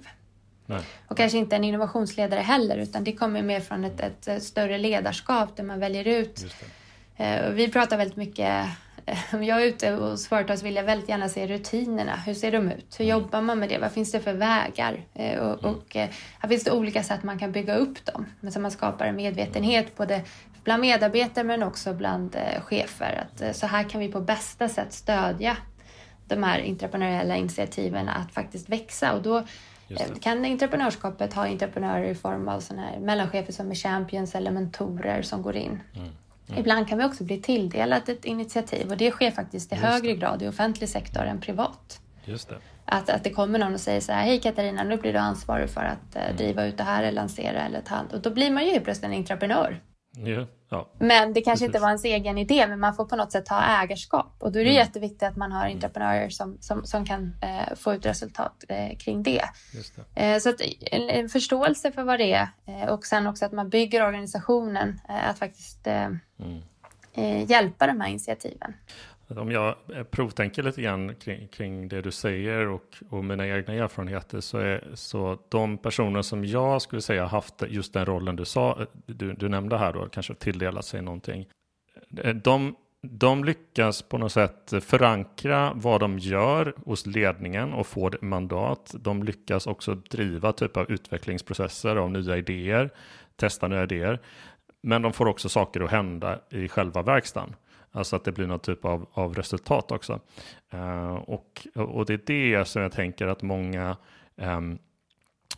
[0.66, 0.82] Nej.
[1.08, 5.56] Och kanske inte en innovationsledare heller, utan det kommer mer från ett, ett större ledarskap
[5.56, 6.46] där man väljer ut.
[7.18, 8.66] Eh, vi pratar väldigt mycket
[9.34, 12.16] om jag är ute hos företag så vill jag väldigt gärna se rutinerna.
[12.16, 13.00] Hur ser de ut?
[13.00, 13.20] Hur mm.
[13.20, 13.78] jobbar man med det?
[13.78, 15.06] Vad finns det för vägar?
[15.14, 15.76] Eh, och, mm.
[15.76, 18.26] och eh, här finns det olika sätt man kan bygga upp dem.
[18.40, 20.22] Men så man skapar en medvetenhet både
[20.64, 23.26] bland medarbetare men också bland eh, chefer.
[23.26, 25.58] Att så här kan vi på bästa sätt stödja
[26.28, 29.14] de här entreprenöriella initiativen att faktiskt växa.
[29.14, 29.44] Och då
[30.22, 35.22] kan entreprenörskapet ha entreprenörer i form av såna här mellanchefer som är champions eller mentorer
[35.22, 35.82] som går in.
[35.96, 36.10] Mm.
[36.48, 36.60] Mm.
[36.60, 40.08] Ibland kan vi också bli tilldelat ett initiativ och det sker faktiskt i Just högre
[40.08, 40.16] det.
[40.16, 42.02] grad i offentlig sektor än privat.
[42.26, 42.56] Just det.
[42.86, 45.70] Att, att det kommer någon och säger så här, hej Katarina, nu blir du ansvarig
[45.70, 46.38] för att eh, mm.
[46.38, 48.14] driva ut det här eller lansera eller ta hand.
[48.14, 49.82] Och då blir man ju plötsligt en entreprenör.
[50.18, 50.90] Ja, ja.
[51.00, 51.66] Men det kanske Precis.
[51.66, 54.36] inte var ens egen idé, men man får på något sätt ha ägarskap.
[54.40, 54.86] Och då är det mm.
[54.86, 55.76] jätteviktigt att man har mm.
[55.76, 59.42] entreprenörer som, som, som kan eh, få ut resultat eh, kring det.
[60.14, 60.34] det.
[60.34, 63.52] Eh, så att, en, en, förståelse för vad det är eh, och sen också att
[63.52, 66.10] man bygger organisationen eh, att faktiskt eh,
[67.16, 67.46] mm.
[67.48, 68.74] hjälpa de här initiativen.
[69.28, 73.74] Om jag eh, provtänker lite grann kring, kring det du säger och, och mina egna
[73.74, 78.46] erfarenheter så är så de personer som jag skulle säga haft just den rollen du
[78.46, 81.48] sa, eh, du, du nämnde här då, kanske tilldelat sig någonting.
[82.18, 88.18] Eh, de, de lyckas på något sätt förankra vad de gör hos ledningen och får
[88.22, 88.96] mandat.
[89.00, 92.90] De lyckas också driva typ av utvecklingsprocesser av nya idéer,
[93.36, 94.20] testa nya idéer.
[94.82, 97.56] Men de får också saker att hända i själva verkstaden.
[97.96, 100.20] Alltså att det blir någon typ av, av resultat också.
[100.74, 103.98] Uh, och, och det är det som jag tänker att många
[104.36, 104.80] um,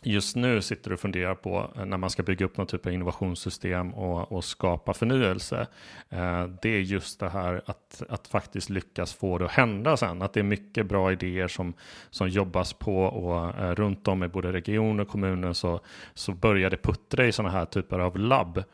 [0.02, 3.94] just nu sitter och funderar på när man ska bygga upp någon typ av innovationssystem
[3.94, 5.66] och, och skapa förnyelse.
[6.08, 10.22] Eh, det är just det här att, att faktiskt lyckas få det att hända sen.
[10.22, 11.74] Att det är mycket bra idéer som,
[12.10, 15.80] som jobbas på och eh, runt om i både regioner och kommunen så,
[16.14, 18.64] så börjar det puttra i sådana här typer av labb.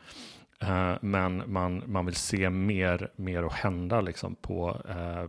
[0.63, 5.25] Eh, men man, man vill se mer, mer att hända liksom på, eh,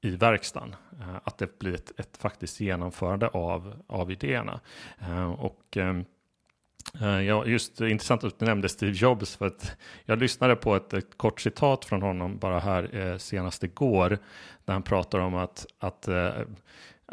[0.00, 0.74] i verkstaden.
[1.00, 4.60] Eh, att det blir ett, ett faktiskt genomförande av, av idéerna.
[5.38, 5.78] och
[7.26, 11.18] Ja, just intressant att du nämnde Steve Jobs för att jag lyssnade på ett, ett
[11.18, 14.18] kort citat från honom bara här eh, senast igår
[14.64, 16.30] där han pratar om att, att eh,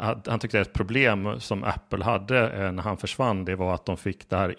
[0.00, 3.86] han tyckte att ett problem som Apple hade eh, när han försvann det var att
[3.86, 4.54] de fick det här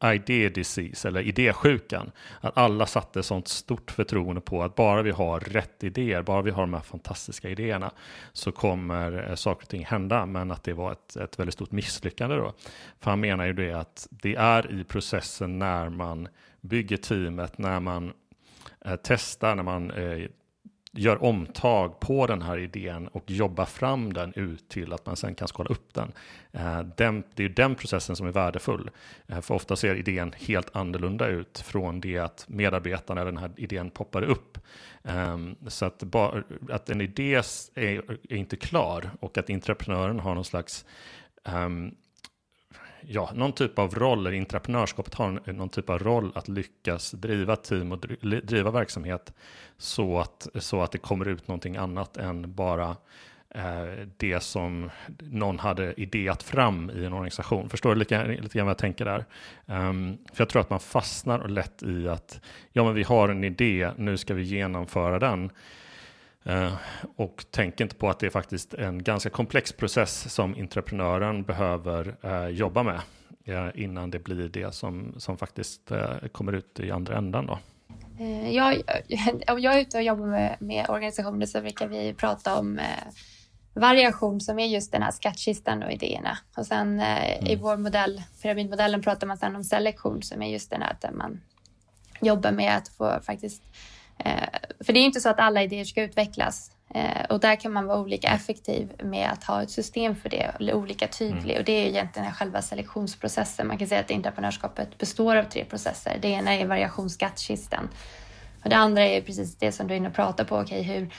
[0.00, 2.10] eh, idé disease eller idésjukan.
[2.40, 6.50] Att alla satte sånt stort förtroende på att bara vi har rätt idéer, bara vi
[6.50, 7.90] har de här fantastiska idéerna
[8.32, 10.26] så kommer eh, saker och ting hända.
[10.26, 12.52] Men att det var ett, ett väldigt stort misslyckande då.
[13.00, 16.28] För han menar ju det att det är i processen när man
[16.60, 18.12] bygger teamet, när man
[19.02, 19.92] testar, när man
[20.96, 25.34] gör omtag på den här idén och jobbar fram den ut till att man sen
[25.34, 26.12] kan skala upp den.
[26.52, 28.90] Eh, den det är den processen som är värdefull.
[29.26, 33.90] Eh, för ofta ser idén helt annorlunda ut från det att medarbetarna, den här idén
[33.90, 34.58] poppar upp.
[35.04, 36.04] Ehm, så att,
[36.70, 37.34] att en idé
[37.74, 40.84] är, är inte klar och att entreprenören har någon slags
[41.44, 41.94] um,
[43.06, 47.56] ja, någon typ av roll, eller entreprenörskapet har någon typ av roll att lyckas driva
[47.56, 47.98] team och
[48.42, 49.32] driva verksamhet
[49.78, 52.96] så att, så att det kommer ut någonting annat än bara
[53.50, 57.68] eh, det som någon hade idéat fram i en organisation.
[57.68, 59.24] Förstår du lite, lite grann vad jag tänker där?
[59.66, 62.40] Um, för jag tror att man fastnar lätt i att
[62.72, 65.50] ja, men vi har en idé, nu ska vi genomföra den.
[66.48, 66.74] Uh,
[67.16, 72.16] och tänker inte på att det är faktiskt en ganska komplex process som entreprenören behöver
[72.24, 73.00] uh, jobba med
[73.48, 75.92] uh, innan det blir det som, som faktiskt
[76.32, 77.46] kommer ut i andra ändan.
[77.46, 77.58] Då.
[78.50, 78.74] Jag,
[79.48, 82.80] om jag är ute och jobbar med, med organisationer så brukar vi prata om
[83.74, 86.38] variation som är just den här skattkistan och idéerna.
[86.56, 87.46] Och sen eh, mm.
[87.46, 91.14] i vår modell, pyramidmodellen, pratar man sen om selektion som är just den här att
[91.14, 91.40] man
[92.20, 93.62] jobbar med att få faktiskt...
[94.18, 94.48] Eh,
[94.84, 97.86] för det är inte så att alla idéer ska utvecklas eh, och där kan man
[97.86, 101.54] vara olika effektiv med att ha ett system för det, eller olika tydlig.
[101.54, 101.58] Mm.
[101.58, 103.66] Och det är egentligen själva selektionsprocessen.
[103.66, 106.18] Man kan säga att entreprenörskapet består av tre processer.
[106.22, 107.88] Det ena är variationsskattkistan
[108.64, 110.58] och det andra är precis det som du är inne och pratar på.
[110.58, 111.10] Okay, hur,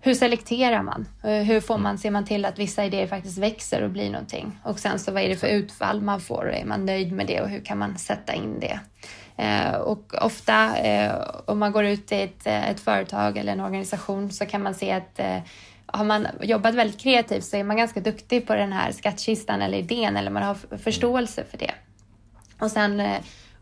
[0.00, 1.08] hur selekterar man?
[1.24, 4.58] Eh, hur får man, ser man till att vissa idéer faktiskt växer och blir någonting?
[4.64, 6.52] Och sen så vad är det för utfall man får?
[6.52, 8.80] Är man nöjd med det och hur kan man sätta in det?
[9.40, 11.12] Eh, och ofta eh,
[11.44, 14.74] om man går ut i ett, eh, ett företag eller en organisation så kan man
[14.74, 15.20] se att
[15.86, 19.78] har man jobbat väldigt kreativt så är man ganska duktig på den här skattkistan eller
[19.78, 21.70] idén eller man har förståelse för det.
[22.58, 23.02] Och sen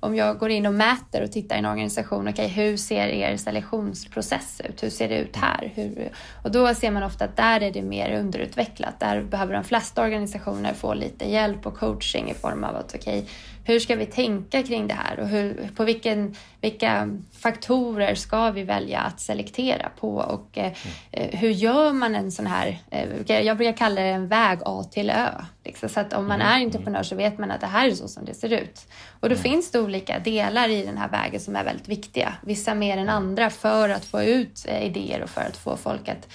[0.01, 3.37] om jag går in och mäter och tittar i en organisation, okay, hur ser er
[3.37, 4.83] selektionsprocess ut?
[4.83, 5.73] Hur ser det ut här?
[5.75, 6.11] Hur,
[6.45, 9.01] och då ser man ofta att där är det mer underutvecklat.
[9.01, 13.23] Där behöver de flesta organisationer få lite hjälp och coaching i form av att okay,
[13.69, 18.63] hur ska vi tänka kring det här och hur, på vilken, vilka faktorer ska vi
[18.63, 20.73] välja att selektera på och eh,
[21.13, 21.39] mm.
[21.39, 25.11] hur gör man en sån här, eh, jag brukar kalla det en väg A till
[25.11, 25.29] Ö.
[25.65, 26.53] Liksom, så att om man mm.
[26.53, 28.87] är entreprenör så vet man att det här är så som det ser ut.
[29.21, 29.43] Och då mm.
[29.43, 33.09] finns det olika delar i den här vägen som är väldigt viktiga, vissa mer än
[33.09, 36.29] andra för att få ut eh, idéer och för att få folk att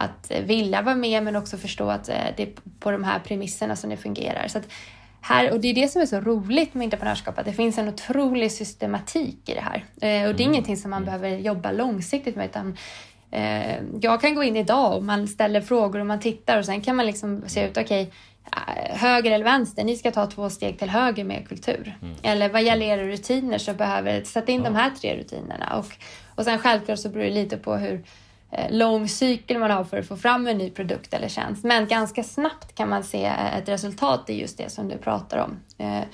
[0.00, 2.48] att vilja vara med men också förstå att det är
[2.80, 4.48] på de här premisserna som det fungerar.
[4.48, 4.58] Så
[5.20, 7.88] här, och det är det som är så roligt med entreprenörskap, att det finns en
[7.88, 9.76] otrolig systematik i det här.
[9.76, 10.52] Eh, och det är mm.
[10.52, 12.76] ingenting som man behöver jobba långsiktigt med, utan
[13.30, 16.80] eh, jag kan gå in idag och man ställer frågor och man tittar och sen
[16.80, 20.50] kan man liksom se ut, okej, okay, eh, höger eller vänster, ni ska ta två
[20.50, 21.98] steg till höger med kultur.
[22.02, 22.14] Mm.
[22.22, 24.70] Eller vad gäller era rutiner så behöver, sätta in ja.
[24.70, 25.76] de här tre rutinerna.
[25.76, 25.92] Och,
[26.34, 28.04] och sen självklart så beror det lite på hur
[28.70, 31.64] lång cykel man har för att få fram en ny produkt eller tjänst.
[31.64, 33.24] Men ganska snabbt kan man se
[33.58, 35.56] ett resultat i just det som du pratar om.
[35.78, 36.04] Mm.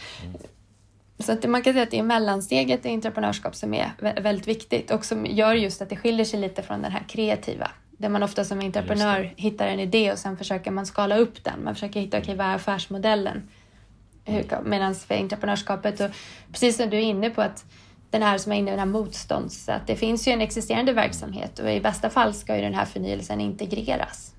[1.19, 4.91] Så att man kan säga att det är mellansteget i entreprenörskap som är väldigt viktigt
[4.91, 7.71] och som gör just att det skiljer sig lite från den här kreativa.
[7.91, 11.65] Där man ofta som entreprenör hittar en idé och sen försöker man skala upp den.
[11.65, 13.49] Man försöker hitta, okej okay, vad är affärsmodellen?
[14.65, 16.11] Medan för entreprenörskapet, och
[16.53, 17.65] precis som du är inne på att
[18.15, 19.69] den här som är inne i den här motstånds...
[19.69, 22.85] Att det finns ju en existerande verksamhet och i bästa fall ska ju den här
[22.85, 24.35] förnyelsen integreras.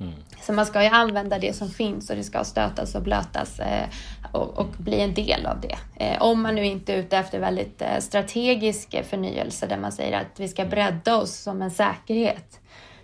[0.00, 0.12] Mm.
[0.42, 3.88] Så man ska ju använda det som finns och det ska stötas och blötas eh,
[4.32, 6.04] och, och, bli en del av det.
[6.04, 10.20] Eh, om man nu inte är ute efter väldigt eh, strategisk förnyelse där man säger
[10.20, 12.60] att vi ska bredda oss som en säkerhet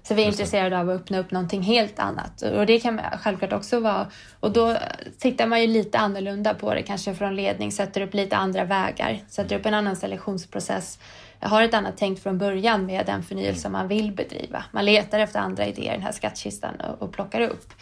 [0.08, 2.42] så vi är intresserade av att öppna upp någonting helt annat.
[2.42, 4.06] Och det kan självklart också vara...
[4.40, 4.76] Och då
[5.18, 9.20] tittar man ju lite annorlunda på det, kanske från ledning, sätter upp lite andra vägar,
[9.28, 10.98] sätter upp en annan selektionsprocess,
[11.40, 14.64] har ett annat tänkt från början med den förnyelse man vill bedriva.
[14.72, 17.72] Man letar efter andra idéer i den här skattkistan och, och plockar upp.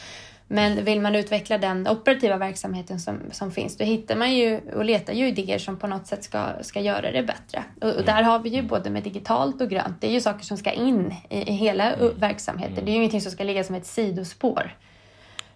[0.48, 4.84] Men vill man utveckla den operativa verksamheten som, som finns, då hittar man ju och
[4.84, 7.64] letar ju idéer som på något sätt ska, ska göra det bättre.
[7.80, 10.44] Och, och där har vi ju både med digitalt och grönt, det är ju saker
[10.44, 12.18] som ska in i, i hela mm.
[12.18, 12.84] verksamheten.
[12.84, 14.76] Det är ju ingenting som ska ligga som ett sidospår.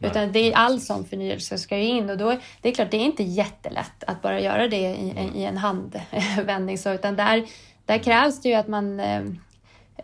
[0.01, 2.97] Utan det är all sån förnyelse ska ju in och då, det är klart, det
[2.97, 6.79] är inte jättelätt att bara göra det i, i en handvändning.
[6.79, 7.47] Så, utan där,
[7.87, 9.23] där krävs det ju att man eh,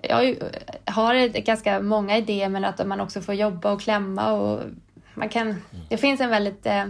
[0.09, 0.37] jag
[0.85, 4.61] har ganska många idéer men att man också får jobba och klämma och
[5.15, 5.63] man kan...
[5.89, 6.67] Det finns en väldigt...
[6.67, 6.85] Eh,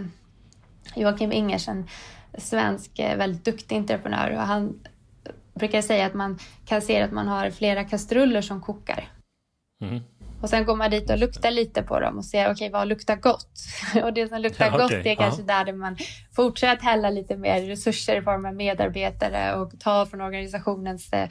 [0.95, 1.87] Joakim Ingers, en
[2.37, 4.79] svensk eh, väldigt duktig entreprenör och han
[5.53, 9.09] brukar säga att man kan se att man har flera kastruller som kokar.
[9.81, 10.03] Mm.
[10.41, 12.87] Och sen går man dit och luktar lite på dem och ser, okej, okay, vad
[12.87, 13.49] luktar gott?
[14.03, 15.11] och det som luktar ja, gott okay.
[15.11, 15.63] är kanske ja.
[15.63, 15.97] där man
[16.35, 21.29] fortsätter hälla lite mer resurser i form av medarbetare och ta från organisationens eh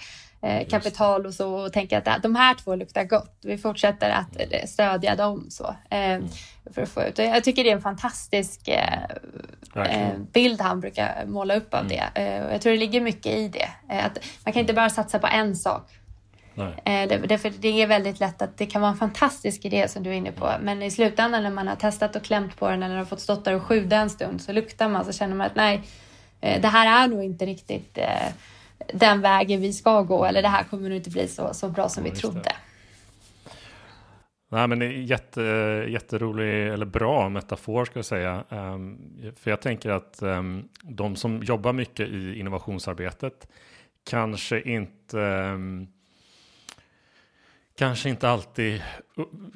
[0.71, 3.39] kapital och så och tänka att de här två luktar gott.
[3.43, 5.65] Vi fortsätter att eh, stödja dem så.
[5.91, 6.29] Eh, mm.
[6.75, 7.19] för att få ut.
[7.19, 11.93] Jag tycker det är en fantastisk eh, bild han brukar måla upp av mm.
[12.15, 12.23] det.
[12.53, 13.69] jag tror det ligger mycket i det.
[13.89, 15.91] att man kan inte bara satsa på en sak
[16.57, 20.11] Eh, därför det är väldigt lätt att det kan vara en fantastisk idé som du
[20.11, 20.53] är inne på.
[20.61, 23.45] Men i slutändan när man har testat och klämt på den eller har fått stått
[23.45, 25.83] där och sjuda en stund så luktar man så känner man att nej,
[26.41, 28.29] eh, det här är nog inte riktigt eh,
[28.93, 31.89] den vägen vi ska gå eller det här kommer nog inte bli så, så bra
[31.89, 32.41] som ja, vi trodde.
[32.41, 32.57] Det.
[34.55, 35.41] Nej, men det är jätte,
[35.89, 38.45] jätterolig, eller bra metafor ska jag säga.
[38.49, 38.99] Um,
[39.37, 43.49] för jag tänker att um, de som jobbar mycket i innovationsarbetet
[44.05, 45.89] kanske inte um,
[47.79, 48.83] kanske inte alltid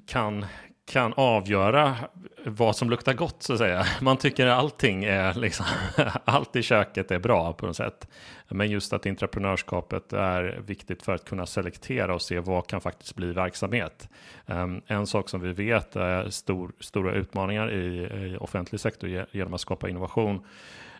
[0.06, 0.46] kan,
[0.86, 1.96] kan avgöra
[2.44, 3.86] vad som luktar gott så att säga.
[4.00, 5.66] Man tycker allting är liksom,
[6.24, 8.08] allt i köket är bra på något sätt.
[8.48, 13.14] Men just att entreprenörskapet är viktigt för att kunna selektera och se vad kan faktiskt
[13.14, 14.08] bli verksamhet.
[14.46, 19.54] Ehm, en sak som vi vet är stor, stora utmaningar i, i offentlig sektor genom
[19.54, 20.46] att skapa innovation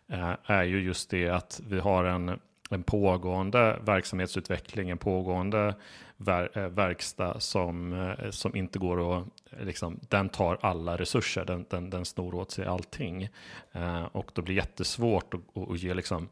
[0.09, 2.39] eh, är ju just det att vi har en
[2.71, 5.75] en pågående verksamhetsutveckling, en pågående
[6.17, 9.25] ver, eh, verkstad som, eh, som inte går att,
[9.61, 13.29] liksom, den tar alla resurser, den, den, den snor åt sig allting.
[13.73, 16.29] Eh, och då blir det jättesvårt att, att ge liksom,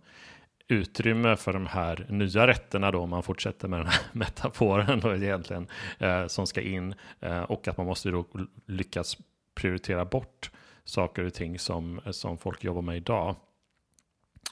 [0.68, 5.14] utrymme för de här nya rätterna då, om man fortsätter med den här metaforen då
[5.14, 5.66] egentligen,
[5.98, 6.94] eh, som ska in.
[7.20, 8.26] Eh, och att man måste då
[8.66, 9.16] lyckas
[9.54, 10.50] prioritera bort
[10.84, 13.36] saker och ting som, som folk jobbar med idag.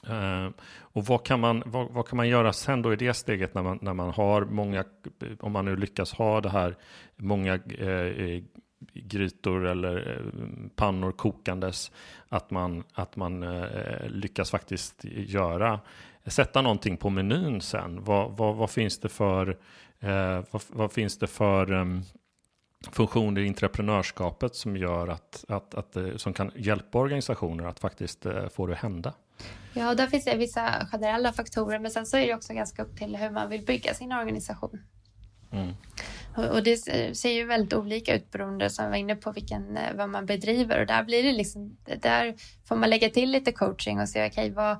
[0.09, 0.49] Uh,
[0.79, 3.63] och vad kan, man, vad, vad, kan man göra sen då i det steget när
[3.63, 4.83] man, när man har många,
[5.39, 6.75] om man nu lyckas ha det här,
[7.15, 8.43] många uh,
[8.95, 11.91] grytor eller eh, pannor kokandes,
[12.29, 15.79] att man, att man eh, lyckas faktiskt göra,
[16.25, 18.03] sätta någonting på menyn sen.
[18.03, 19.57] Vad, vad, vad finns det för,
[19.99, 22.03] eh, vad, vad, finns det för ehm, um,
[22.91, 28.67] funktioner i entreprenörskapet som gör att, att, att, som kan hjälpa organisationer att faktiskt få
[28.67, 29.13] det att hända?
[29.73, 32.97] Ja, där finns det vissa generella faktorer, men sen så är det också ganska upp
[32.97, 34.81] till hur man vill bygga sin organisation.
[35.55, 35.75] Mm.
[36.35, 36.77] Och, det
[37.17, 40.79] ser ju väldigt olika ut beroende, som var inne på, vilken, eh, vad man bedriver.
[40.79, 42.35] Och där blir det liksom, där
[42.67, 44.71] får man lägga till lite coaching och se, okej, okay, vad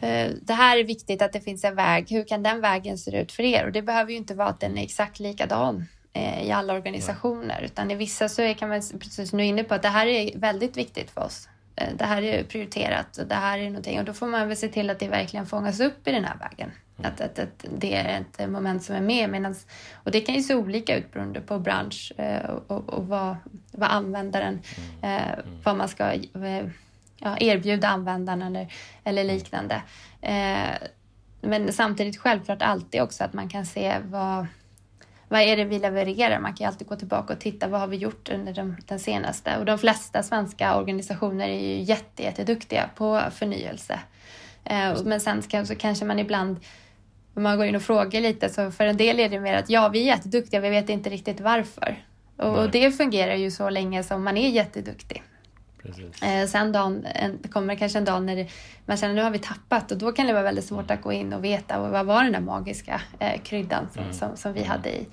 [0.00, 2.10] eh, det här är viktigt att det finns en väg.
[2.10, 3.66] Hur kan den vägen se ut för er?
[3.66, 7.62] Och det behöver ju inte vara att den är exakt likadan eh, i alla organisationer,
[7.62, 10.38] utan i vissa så är, kan man, precis nu inne på att det här är
[10.38, 11.48] väldigt viktigt för oss.
[11.94, 13.98] Det här är prioriterat och det här är någonting.
[13.98, 16.36] Och då får man väl se till att det verkligen fångas upp i den här
[16.38, 16.70] vägen.
[17.00, 17.12] Mm.
[17.12, 19.30] Att, att, att det är ett moment som är med.
[19.30, 19.66] Medans,
[20.04, 23.36] och det kan ju se olika ut beroende på bransch eh, och, och, och vad,
[23.72, 24.60] vad användaren,
[25.02, 25.18] mm.
[25.18, 25.60] eh, mm.
[25.64, 26.14] vad man ska
[27.18, 28.72] ja, erbjuda användaren eller,
[29.04, 29.82] eller liknande.
[31.40, 34.46] men samtidigt självklart alltid också att man kan se vad
[35.30, 36.40] vad är det vi levererar?
[36.40, 38.98] Man kan ju alltid gå tillbaka och titta vad har vi gjort under de, den
[38.98, 39.56] senaste?
[39.58, 44.00] Och de flesta svenska organisationer är ju jätte, jätteduktiga på förnyelse.
[44.64, 46.60] Eh, men sen ska, så kanske man ibland,
[47.34, 49.70] om man går in och frågar lite, så för en del är det mer att
[49.70, 52.04] ja, vi är jätteduktiga, vi vet inte riktigt varför.
[52.36, 55.22] Och, och det fungerar ju så länge som man är jätteduktig.
[56.22, 58.48] Eh, sen dagen, en, kommer kanske en dag när det,
[58.86, 61.02] man känner att nu har vi tappat och då kan det vara väldigt svårt att
[61.02, 64.14] gå in och veta vad var den där magiska eh, kryddan som, mm.
[64.14, 65.06] som, som, vi hade i.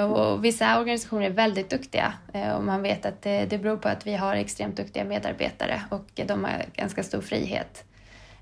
[0.00, 3.88] Och vissa organisationer är väldigt duktiga eh, och man vet att det, det beror på
[3.88, 7.84] att vi har extremt duktiga medarbetare och de har ganska stor frihet.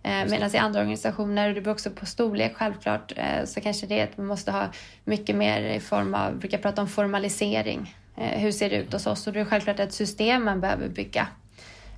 [0.02, 3.86] Eh, Medan i andra organisationer, och det beror också på storlek självklart, eh, så kanske
[3.86, 4.68] det är att man måste ha
[5.04, 7.94] mycket mer i form av, brukar prata om formalisering.
[8.16, 9.26] Eh, hur ser det ut hos oss?
[9.26, 11.28] Och det är självklart ett system man behöver bygga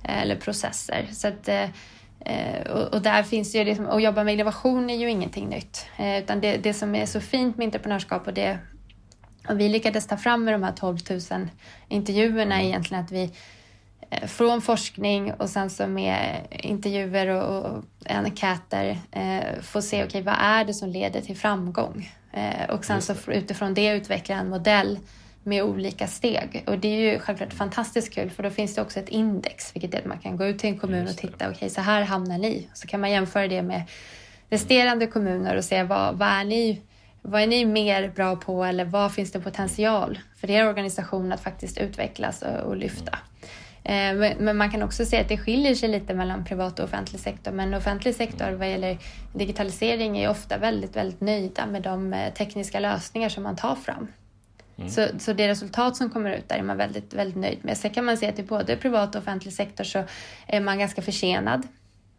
[0.07, 1.07] Eh, eller processer.
[1.11, 1.69] Så att, eh,
[2.71, 5.85] och, och, där finns ju liksom, att jobba med innovation är ju ingenting nytt.
[5.97, 8.57] Eh, utan det, det som är så fint med entreprenörskap och det
[9.49, 11.47] och vi lyckades ta fram med de här 12 000
[11.87, 12.67] intervjuerna mm.
[12.67, 13.31] egentligen att vi
[14.27, 20.35] från forskning och sen så med intervjuer och, och enkäter eh, får se okay, vad
[20.39, 24.99] är det som leder till framgång eh, och sen så utifrån det utveckla en modell
[25.43, 26.63] med olika steg.
[26.67, 29.93] Och det är ju självklart fantastiskt kul för då finns det också ett index, vilket
[29.93, 32.01] är att man kan gå ut till en kommun och titta, okej okay, så här
[32.01, 32.67] hamnar ni.
[32.73, 33.83] Så kan man jämföra det med
[34.49, 36.81] resterande kommuner och se vad, vad, är ni,
[37.21, 41.41] vad är ni mer bra på eller vad finns det potential för er organisation att
[41.43, 43.19] faktiskt utvecklas och, och lyfta.
[43.85, 47.21] Eh, men man kan också se att det skiljer sig lite mellan privat och offentlig
[47.21, 47.51] sektor.
[47.51, 48.97] Men offentlig sektor vad gäller
[49.33, 54.07] digitalisering är ofta väldigt, väldigt nöjda med de eh, tekniska lösningar som man tar fram.
[54.77, 54.89] Mm.
[54.89, 57.77] Så, så det resultat som kommer ut där är man väldigt, väldigt nöjd med.
[57.77, 60.03] Sen kan man se att i både privat och offentlig sektor så
[60.47, 61.67] är man ganska försenad.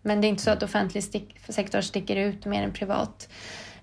[0.02, 3.28] Men det är inte så att offentlig stick, sektor sticker ut mer än privat.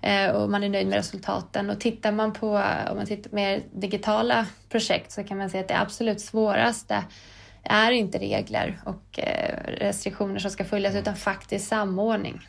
[0.00, 1.70] Eh, och man är nöjd med resultaten.
[1.70, 2.48] Och tittar man på
[2.90, 7.04] om man tittar mer digitala projekt så kan man se att det absolut svåraste
[7.64, 12.40] är inte regler och eh, restriktioner som ska följas utan faktiskt samordning.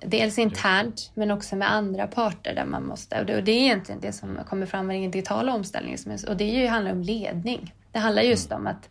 [0.00, 3.20] Dels internt men också med andra parter där man måste.
[3.20, 5.98] Och det, och det är egentligen det som kommer fram med den digitala omställningen.
[6.28, 7.74] och det ju, handlar om ledning.
[7.92, 8.60] Det handlar just mm.
[8.60, 8.88] om att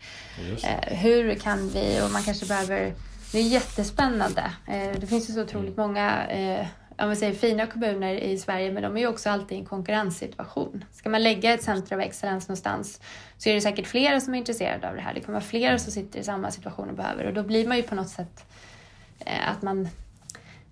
[0.63, 2.93] eh, hur kan vi, och man kanske behöver,
[3.31, 4.51] det är jättespännande.
[4.67, 5.88] Eh, det finns ju så otroligt mm.
[5.88, 6.25] många
[6.98, 9.66] om vi säger fina kommuner i Sverige, men de är ju också alltid i en
[9.66, 10.86] konkurrenssituation.
[10.91, 13.02] Ska man lägga ett centrum av excellens någonstans
[13.38, 15.14] så är det säkert flera som är intresserade av det här.
[15.14, 17.78] Det kan vara flera som sitter i samma situation och behöver och då blir man
[17.78, 18.46] ju på något sätt
[19.20, 19.89] eh, att man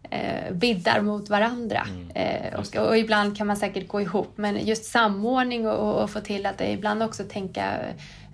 [0.10, 1.88] eh, biddar mot varandra.
[1.90, 6.10] Mm, eh, och, och, ibland kan man säkert gå ihop, men just samordning och, och
[6.10, 7.74] få till att ibland också tänka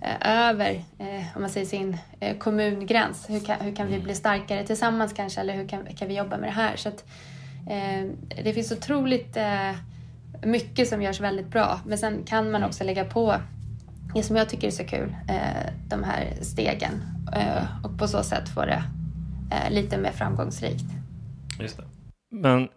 [0.00, 3.30] eh, över, eh, om man säger sin eh, kommungräns.
[3.30, 4.04] Hur kan, hur kan vi mm.
[4.04, 6.76] bli starkare tillsammans kanske, eller hur kan, kan vi jobba med det här?
[6.76, 7.04] Så att,
[7.66, 8.10] Eh,
[8.44, 9.72] det finns otroligt eh,
[10.42, 11.80] mycket som görs väldigt bra.
[11.86, 13.36] Men sen kan man också lägga på
[14.14, 17.02] det som jag tycker är så kul, eh, de här stegen.
[17.36, 18.82] Eh, och på så sätt få det
[19.52, 20.84] eh, lite mer framgångsrikt.
[21.60, 21.84] Just det.
[22.30, 22.68] Men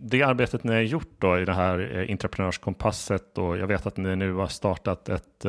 [0.00, 4.16] det arbetet ni har gjort då i det här entreprenörskompasset och jag vet att ni
[4.16, 5.44] nu har startat ett,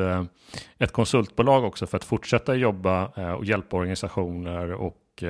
[0.78, 3.06] ett konsultbolag också för att fortsätta jobba
[3.36, 5.24] och hjälpa organisationer och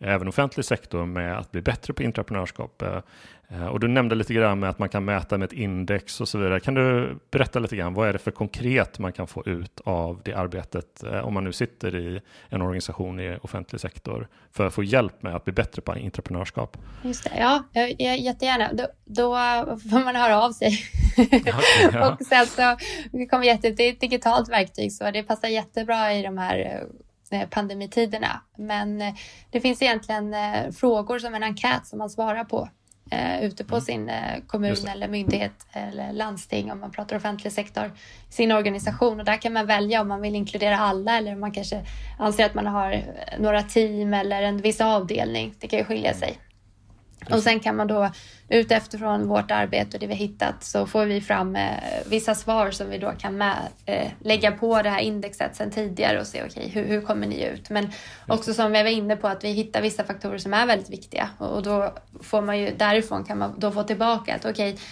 [0.00, 2.82] även offentlig sektor med att bli bättre på entreprenörskap.
[2.82, 6.28] Eh, och du nämnde lite grann med att man kan mäta med ett index och
[6.28, 6.60] så vidare.
[6.60, 10.20] Kan du berätta lite grann, vad är det för konkret man kan få ut av
[10.24, 14.74] det arbetet eh, om man nu sitter i en organisation i offentlig sektor för att
[14.74, 16.76] få hjälp med att bli bättre på entreprenörskap?
[17.02, 17.64] Just det, ja,
[17.98, 18.72] jättegärna.
[18.72, 19.34] Då, då
[19.90, 20.78] får man höra av sig.
[21.16, 21.40] Okay,
[21.92, 22.12] ja.
[22.12, 22.76] och sen så
[23.12, 26.58] vi kommer jätte, det är ett digitalt verktyg så det passar jättebra i de här
[26.58, 26.86] eh, Eh,
[27.50, 28.40] pandemitiderna.
[28.56, 29.14] Men eh,
[29.50, 32.68] det finns egentligen eh, frågor som en enkät som man svarar på
[33.40, 33.84] ute på mm.
[33.84, 34.10] sin
[34.46, 37.92] kommun eller myndighet eller landsting om man pratar offentlig sektor,
[38.28, 41.52] sin organisation och där kan man välja om man vill inkludera alla eller om man
[41.52, 41.86] kanske
[42.18, 43.02] anser att man har
[43.38, 45.54] några team eller en viss avdelning.
[45.58, 46.38] Det kan ju skilja sig.
[47.30, 48.10] Och sen kan man då
[48.48, 51.70] utifrån vårt arbete och det vi hittat så får vi fram eh,
[52.06, 53.56] vissa svar som vi då kan med,
[53.86, 57.26] eh, lägga på det här indexet sen tidigare och se okej okay, hur, hur kommer
[57.26, 57.70] ni ut?
[57.70, 57.92] Men
[58.28, 61.30] också som vi var inne på att vi hittar vissa faktorer som är väldigt viktiga.
[61.38, 64.84] Och, och då får man ju därifrån kan man då få tillbaka att okej okay,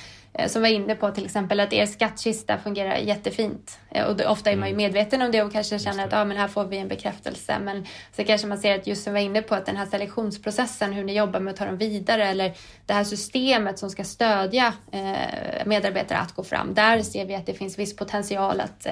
[0.46, 3.78] som var inne på till exempel att er skattkista fungerar jättefint.
[3.90, 4.84] Eh, och ofta är man ju mm.
[4.84, 7.58] medveten om det och kanske känner att ah, men här får vi en bekräftelse.
[7.58, 10.92] Men så kanske man ser att just som var inne på att den här selektionsprocessen,
[10.92, 12.54] hur ni jobbar med att ta dem vidare eller
[12.86, 16.74] det här systemet som ska stödja eh, medarbetare att gå fram.
[16.74, 18.86] Där ser vi att det finns viss potential att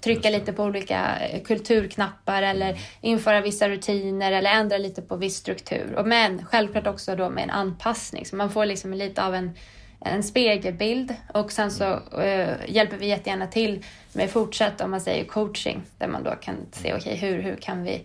[0.00, 6.02] trycka lite på olika kulturknappar eller införa vissa rutiner eller ändra lite på viss struktur.
[6.04, 9.56] Men självklart också då med en anpassning så man får liksom lite av en
[10.04, 15.24] en spegelbild och sen så uh, hjälper vi jättegärna till med fortsatt, om man säger
[15.24, 18.02] coaching, där man då kan se, okej, okay, hur, hur kan vi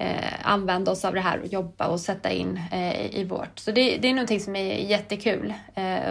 [0.00, 0.06] uh,
[0.42, 3.58] använda oss av det här och jobba och sätta in uh, i vårt.
[3.58, 5.54] Så det, det är någonting som är jättekul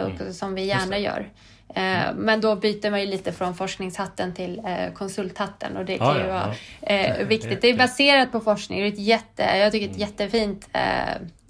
[0.04, 0.32] och mm.
[0.32, 1.28] som vi gärna gör.
[1.74, 2.16] Mm.
[2.16, 4.62] Men då byter man ju lite från forskningshatten till
[4.94, 7.24] konsulthatten och det kan ah, ju vara ja.
[7.24, 7.60] viktigt.
[7.60, 8.80] Det är baserat på forskning.
[8.80, 10.08] Det är ett jätte, jag tycker ett mm.
[10.08, 10.68] jättefint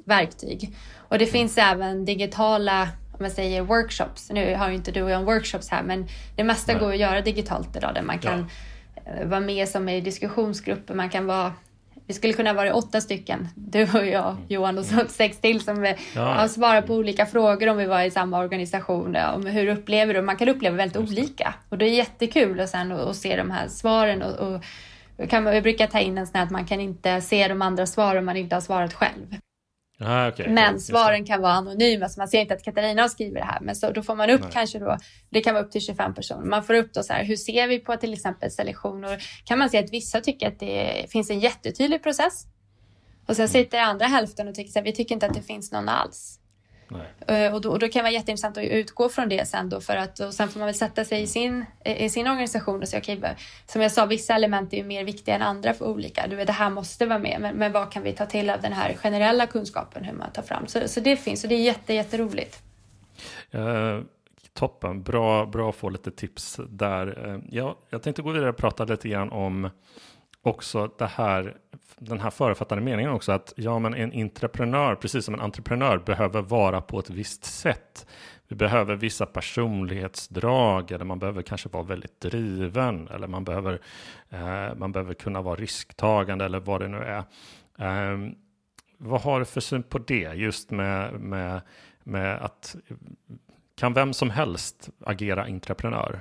[0.04, 0.74] verktyg.
[1.08, 2.88] Och det finns även digitala
[3.20, 4.30] man säger workshops.
[4.30, 6.06] Nu har ju inte du och jag en workshops här men
[6.36, 6.80] det mesta Nej.
[6.80, 9.12] går att göra digitalt idag där man kan ja.
[9.12, 10.94] Eh, vara med som i diskussionsgrupper.
[10.94, 11.52] Man kan vara
[12.08, 14.42] vi skulle kunna vara åtta stycken, du och jag, mm.
[14.48, 16.22] Johan och så sex till som ja.
[16.22, 19.16] har svarat på olika frågor om vi var i samma organisation.
[19.34, 20.22] Om hur upplever du?
[20.22, 23.68] Man kan uppleva väldigt olika och det är jättekul och sen att se de här
[23.68, 24.54] svaren och,
[25.18, 27.62] och kan vi brukar ta in en sån här att man kan inte se de
[27.62, 29.36] andra svaren om man inte har svarat själv.
[30.00, 33.08] Ah, okay, men okay, svaren kan vara anonyma så man ser inte att Katarina har
[33.08, 33.60] skrivit det här.
[33.60, 34.50] Men så, då får man upp Nej.
[34.52, 34.98] kanske då,
[35.30, 36.44] det kan vara upp till 25 personer.
[36.44, 39.04] Man får upp då så här, hur ser vi på till exempel selektion?
[39.04, 42.46] Och kan man se att vissa tycker att det finns en jättetydlig process.
[43.26, 43.48] Och sen mm.
[43.48, 46.37] sitter andra hälften och tycker att vi tycker inte att det finns någon alls.
[46.92, 49.80] Uh, och, då, och då kan det vara jätteintressant att utgå från det sen då
[49.80, 52.88] för att och sen får man väl sätta sig i sin, i sin organisation och
[52.88, 53.34] säga okej, okay,
[53.66, 56.26] som jag sa, vissa element är ju mer viktiga än andra för olika.
[56.26, 58.60] Du vet, det här måste vara med, men, men vad kan vi ta till av
[58.60, 60.66] den här generella kunskapen hur man tar fram?
[60.66, 62.62] Så, så det finns och det är jätte, jätteroligt.
[63.54, 64.00] Uh,
[64.54, 67.26] toppen, bra, bra att få lite tips där.
[67.26, 69.70] Uh, ja, jag tänkte gå vidare och prata lite grann om
[70.42, 71.56] också det här,
[71.98, 76.42] den här förutfattade meningen också att ja, men en entreprenör, precis som en entreprenör, behöver
[76.42, 78.06] vara på ett visst sätt.
[78.48, 83.80] Vi behöver vissa personlighetsdrag eller man behöver kanske vara väldigt driven eller man behöver,
[84.30, 87.18] eh, man behöver kunna vara risktagande eller vad det nu är.
[87.78, 88.30] Eh,
[88.98, 91.60] vad har du för syn på det just med, med,
[92.04, 92.76] med att
[93.76, 96.20] kan vem som helst agera entreprenör?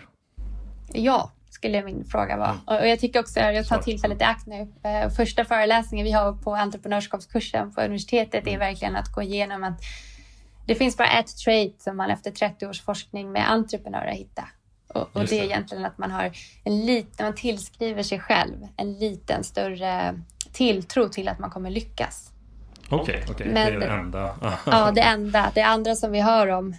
[0.94, 2.50] Ja, skulle min fråga vara.
[2.50, 2.62] Mm.
[2.66, 4.74] Och jag tycker också, jag tar tillfället i akt nu.
[4.84, 8.60] Eh, första föreläsningen vi har på entreprenörskapskursen på universitetet är mm.
[8.60, 9.82] verkligen att gå igenom att
[10.66, 14.50] det finns bara ett trait som man efter 30 års forskning med entreprenörer hittar.
[14.88, 16.32] Och, och det är egentligen att man har
[16.64, 22.32] en liten, man tillskriver sig själv en liten större tilltro till att man kommer lyckas.
[22.90, 23.54] Okej, okay, okay.
[23.54, 24.36] det är det enda.
[24.66, 25.52] ja, det enda.
[25.56, 26.76] Det andra som vi hör om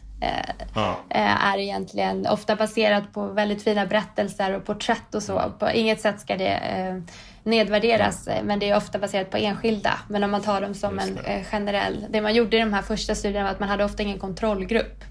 [0.75, 0.97] ja.
[1.11, 5.53] Eh, är egentligen ofta baserat på väldigt fina berättelser och porträtt och så.
[5.59, 6.99] På inget sätt ska det eh,
[7.43, 8.43] nedvärderas, ja.
[8.43, 9.99] men det är ofta baserat på enskilda.
[10.09, 12.07] Men om man tar dem som en eh, generell...
[12.11, 15.05] Det man gjorde i de här första studierna var att man hade ofta ingen kontrollgrupp.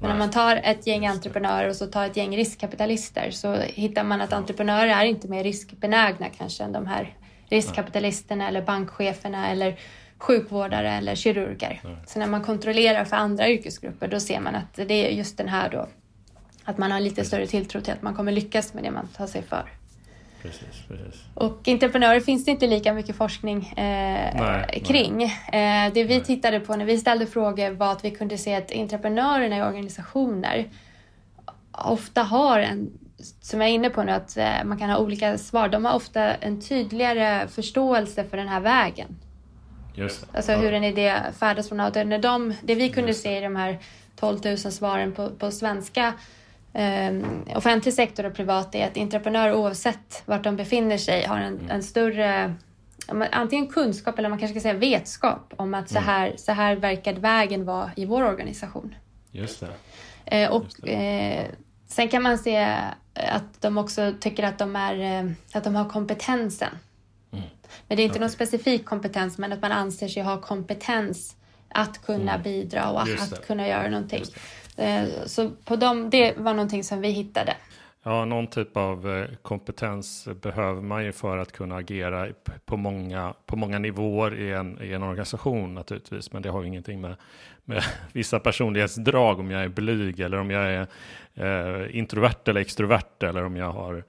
[0.00, 4.04] Men om man tar ett gäng entreprenörer och så tar ett gäng riskkapitalister så hittar
[4.04, 7.14] man att entreprenörer är inte mer riskbenägna kanske än de här
[7.48, 9.78] riskkapitalisterna eller bankcheferna eller
[10.20, 11.80] sjukvårdare eller kirurger.
[11.84, 11.96] Nej.
[12.06, 15.48] Så när man kontrollerar för andra yrkesgrupper då ser man att det är just den
[15.48, 15.88] här då
[16.64, 19.26] att man har lite större tilltro till att man kommer lyckas med det man tar
[19.26, 19.72] sig för.
[20.42, 21.20] Precis, precis.
[21.34, 25.16] Och entreprenörer finns det inte lika mycket forskning eh, nej, kring.
[25.52, 25.86] Nej.
[25.86, 28.72] Eh, det vi tittade på när vi ställde frågor var att vi kunde se att
[28.72, 30.68] entreprenörerna i organisationer
[31.72, 32.90] ofta har en,
[33.40, 35.68] som jag är inne på nu, att eh, man kan ha olika svar.
[35.68, 39.16] De har ofta en tydligare förståelse för den här vägen.
[40.00, 40.36] Just det.
[40.36, 43.56] Alltså hur en idé färdas från A till de, Det vi kunde se i de
[43.56, 43.78] här
[44.16, 46.14] 12 000 svaren på, på svenska
[46.72, 47.12] eh,
[47.54, 51.70] offentlig sektor och privat är att entreprenörer oavsett vart de befinner sig har en, mm.
[51.70, 52.54] en större
[53.30, 56.02] antingen kunskap eller man kanske ska säga vetskap om att mm.
[56.02, 58.94] så, här, så här verkade vägen vara i vår organisation.
[59.30, 60.42] Just det.
[60.42, 60.92] Eh, och Just det.
[60.92, 61.46] Eh,
[61.86, 62.76] sen kan man se
[63.14, 66.72] att de också tycker att de, är, eh, att de har kompetensen
[67.88, 68.20] men det är inte okay.
[68.20, 71.36] någon specifik kompetens, men att man anser sig ha kompetens
[71.68, 72.42] att kunna mm.
[72.42, 74.24] bidra och att, att kunna göra någonting.
[74.76, 77.56] Eh, så på dem, det var någonting som vi hittade.
[78.02, 82.28] Ja, någon typ av eh, kompetens behöver man ju för att kunna agera
[82.64, 86.32] på många, på många nivåer i en, i en organisation naturligtvis.
[86.32, 87.16] Men det har ju ingenting med,
[87.64, 90.86] med vissa personlighetsdrag, om jag är blyg eller om jag är
[91.34, 94.04] eh, introvert eller extrovert eller om jag har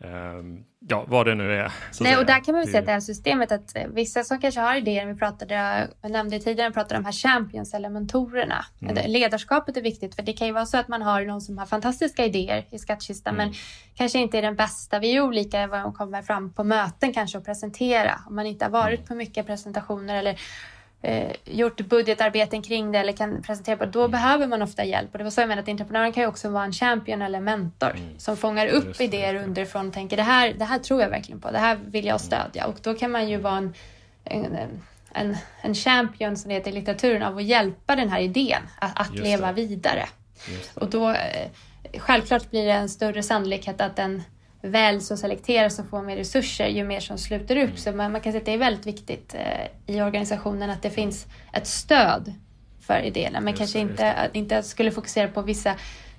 [0.00, 1.72] Ehm, ja, vad det nu är.
[2.00, 4.40] Nej, och där kan man väl säga att det här systemet, att eh, vissa som
[4.40, 7.90] kanske har idéer, vi pratade, jag nämnde tidigare, vi pratade om de här champions eller
[7.90, 8.64] mentorerna.
[8.82, 9.10] Mm.
[9.10, 11.66] Ledarskapet är viktigt, för det kan ju vara så att man har någon som har
[11.66, 13.46] fantastiska idéer i skattkistan, mm.
[13.46, 13.54] men
[13.94, 14.98] kanske inte är den bästa.
[14.98, 18.20] Vi är olika vad de kommer fram på möten kanske och presentera.
[18.28, 19.06] Om man inte har varit mm.
[19.06, 20.40] på mycket presentationer eller
[21.02, 24.10] eh, gjort budgetarbeten kring det eller kan presentera på det, då mm.
[24.10, 25.08] behöver man ofta hjälp.
[25.12, 27.40] Och det var så jag menade att entreprenören kan ju också vara en champion eller
[27.40, 28.18] mentor mm.
[28.18, 31.50] som fångar upp idéer underifrån och tänker det här, det här tror jag verkligen på,
[31.50, 32.26] det här vill jag mm.
[32.26, 32.66] stödja.
[32.66, 33.74] Och då kan man ju vara en,
[34.24, 34.56] en,
[35.12, 39.00] en, en champion som det heter i litteraturen av att hjälpa den här idén att,
[39.00, 40.08] att leva vidare.
[40.74, 41.50] Och då eh,
[41.98, 44.22] självklart blir det en större sannolikhet att den
[44.62, 47.78] väljs och selekteras och får mer resurser ju mer som sluter upp.
[47.78, 50.90] Så man, man, kan säga att det är väldigt viktigt eh, i organisationen att det
[50.90, 52.34] finns ett stöd
[52.80, 53.40] för idéerna.
[53.40, 55.74] Men kanske inte, inte skulle fokusera på vissa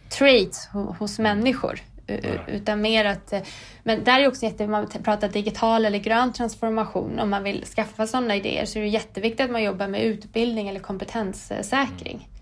[0.10, 0.70] traits
[1.00, 1.80] hos människor.
[2.08, 2.40] Nej.
[2.48, 3.42] Utan mer att, eh,
[3.84, 7.20] men där är också jätte, man pratar digital eller grön transformation.
[7.20, 10.70] Om man vill skaffa sådana idéer så är det jätteviktigt att man jobbar med utbildning
[10.70, 12.16] eller kompetenssäkring.
[12.16, 12.41] Mm.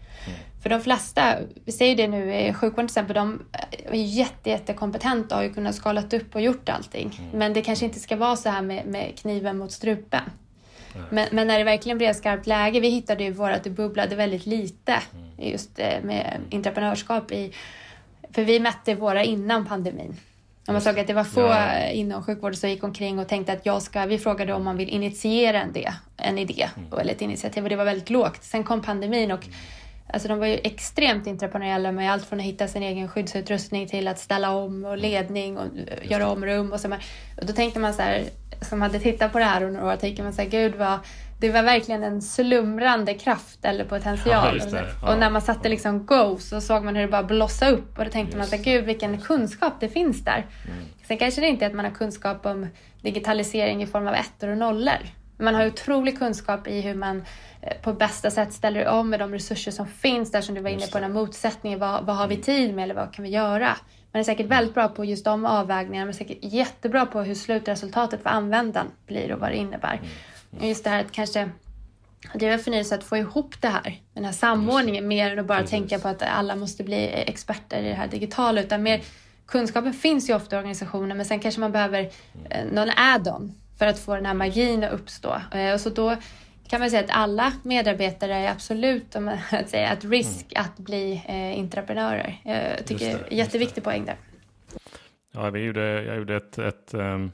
[0.62, 1.36] För de flesta,
[1.66, 3.42] vi ser ju det nu i sjukvården till exempel, de
[3.86, 7.20] är jätte, jättekompetenta och har ju kunnat skalat upp och gjort allting.
[7.20, 7.40] Mm.
[7.40, 10.22] Men det kanske inte ska vara så här med, med kniven mot strupen.
[11.10, 14.16] Men, men, när det verkligen blev skarpt läge, vi hittade ju våra att det bubblade
[14.16, 15.52] väldigt lite mm.
[15.52, 17.54] just eh, med entreprenörskap i,
[18.32, 20.18] för vi mätte våra innan pandemin.
[20.68, 21.90] Och man såg att det var få ja.
[21.90, 24.90] inom sjukvården som gick omkring och tänkte att jag ska, vi frågade om man vill
[24.90, 27.00] initiera en, det, en idé mm.
[27.00, 28.44] eller ett initiativ och det var väldigt lågt.
[28.44, 29.56] Sen kom pandemin och mm
[30.14, 34.08] Alltså de var ju extremt entreprenöriella med allt från att hitta sin egen skyddsutrustning till
[34.08, 35.68] att ställa om och ledning och
[36.04, 36.72] göra om rum.
[36.72, 36.88] Och, så.
[37.38, 38.24] och då tänkte man så här,
[38.62, 41.00] som hade tittat på det här under några år, tänker man så här, gud vad
[41.40, 44.62] det var verkligen en slumrande kraft eller potential.
[44.72, 47.72] Ja, ja, och när man satte liksom go så såg man hur det bara blossade
[47.72, 48.38] upp och då tänkte just.
[48.38, 50.46] man så här, gud vilken kunskap det finns där.
[50.66, 50.78] Mm.
[51.08, 52.68] Sen kanske det inte är att man har kunskap om
[53.02, 55.00] digitalisering i form av ettor och nollor.
[55.38, 57.26] Man har otrolig kunskap i hur man
[57.82, 60.88] på bästa sätt ställer om med de resurser som finns där som du var inne
[60.88, 61.80] på, den här motsättningen.
[61.80, 62.44] Vad, vad har vi mm.
[62.44, 63.78] tid med eller vad kan vi göra?
[64.12, 68.24] Man är säkert väldigt bra på just de avvägningarna, men säkert jättebra på hur slutresultatet
[68.24, 69.94] för användaren blir och vad det innebär.
[69.94, 70.62] Mm.
[70.62, 71.50] Och just det här att kanske
[72.34, 75.72] driva förnyelse, att få ihop det här, den här samordningen, mer än att bara Precis.
[75.72, 79.02] tänka på att alla måste bli experter i det här digitala, utan mer
[79.46, 82.10] kunskapen finns ju ofta i organisationen, men sen kanske man behöver
[82.50, 85.42] eh, någon add-on för att få den här magin att uppstå.
[85.52, 86.16] Eh, och så då
[86.70, 90.66] kan man säga att alla medarbetare är absolut om att säga, att risk mm.
[90.66, 92.38] att bli eh, entreprenörer.
[92.44, 94.18] Jag tycker det, det är jätteviktig poäng där.
[95.32, 97.32] Ja, vi gjorde, jag gjorde ett, ett, um,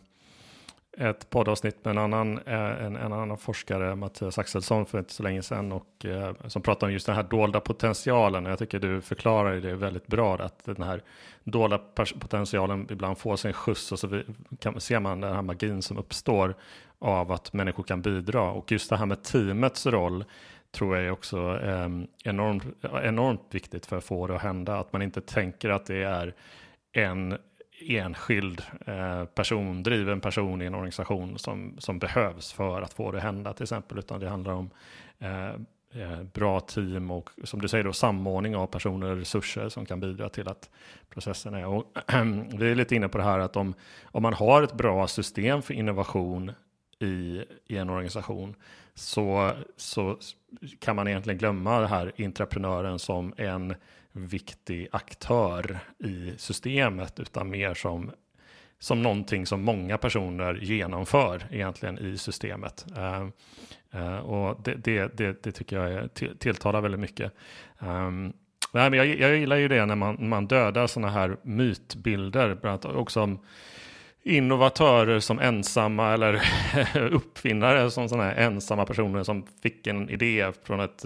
[0.97, 5.23] ett poddavsnitt med en annan, eh, en, en annan forskare, Mattias Axelsson, för inte så
[5.23, 8.45] länge sedan, och, uh, som pratade om just den här dolda potentialen.
[8.45, 11.01] Jag tycker du förklarar det väldigt bra, att den här
[11.43, 11.77] dolda
[12.19, 14.21] potentialen ibland får sin skjuts och så
[14.59, 16.55] kan, ser man den här magin som uppstår
[17.05, 18.51] av att människor kan bidra.
[18.51, 20.25] Och just det här med teamets roll
[20.71, 21.89] tror jag är också eh,
[22.23, 22.63] enormt,
[23.03, 24.79] enormt viktigt för att få det att hända.
[24.79, 26.33] Att man inte tänker att det är
[26.91, 27.37] en
[27.81, 33.17] enskild eh, person, driven person i en organisation som, som behövs för att få det
[33.17, 34.69] att hända till exempel, utan det handlar om
[35.19, 35.49] eh,
[36.01, 39.99] eh, bra team och som du säger då samordning av personer och resurser som kan
[39.99, 40.69] bidra till att
[41.09, 41.65] processen är.
[41.65, 41.85] Och
[42.53, 45.61] vi är lite inne på det här att om, om man har ett bra system
[45.61, 46.51] för innovation
[46.99, 48.55] i, i en organisation
[48.93, 50.17] så, så
[50.79, 53.75] kan man egentligen glömma det här entreprenören som en
[54.11, 58.11] viktig aktör i systemet utan mer som,
[58.79, 62.85] som någonting som många personer genomför egentligen i systemet.
[62.97, 63.27] Uh,
[64.01, 67.31] uh, och det, det, det, det, tycker jag är, tilltalar väldigt mycket.
[67.79, 68.33] Um,
[68.73, 72.85] nej, men jag, jag gillar ju det när man, man dödar sådana här mytbilder, bland
[72.85, 73.39] annat också om
[74.25, 76.41] innovatörer som ensamma eller
[77.11, 81.05] uppfinnare som sådana här ensamma personer som fick en idé från ett,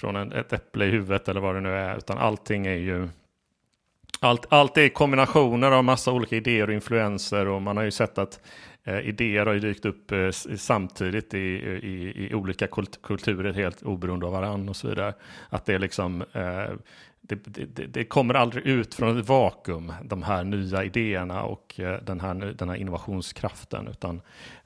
[0.00, 1.96] från en, ett äpple i huvudet eller vad det nu är.
[1.96, 3.08] Utan allting är ju
[4.20, 8.18] allt, allt är kombinationer av massa olika idéer och influenser och man har ju sett
[8.18, 8.40] att
[8.84, 13.82] eh, idéer har ju dykt upp eh, samtidigt i, i, i, olika kult, kulturer helt
[13.82, 15.14] oberoende av varandra och så vidare.
[15.48, 16.70] Att det är liksom eh,
[17.28, 22.02] det, det, det, kommer aldrig ut från ett vakuum, de här nya idéerna och eh,
[22.02, 24.20] den här, den här innovationskraften, utan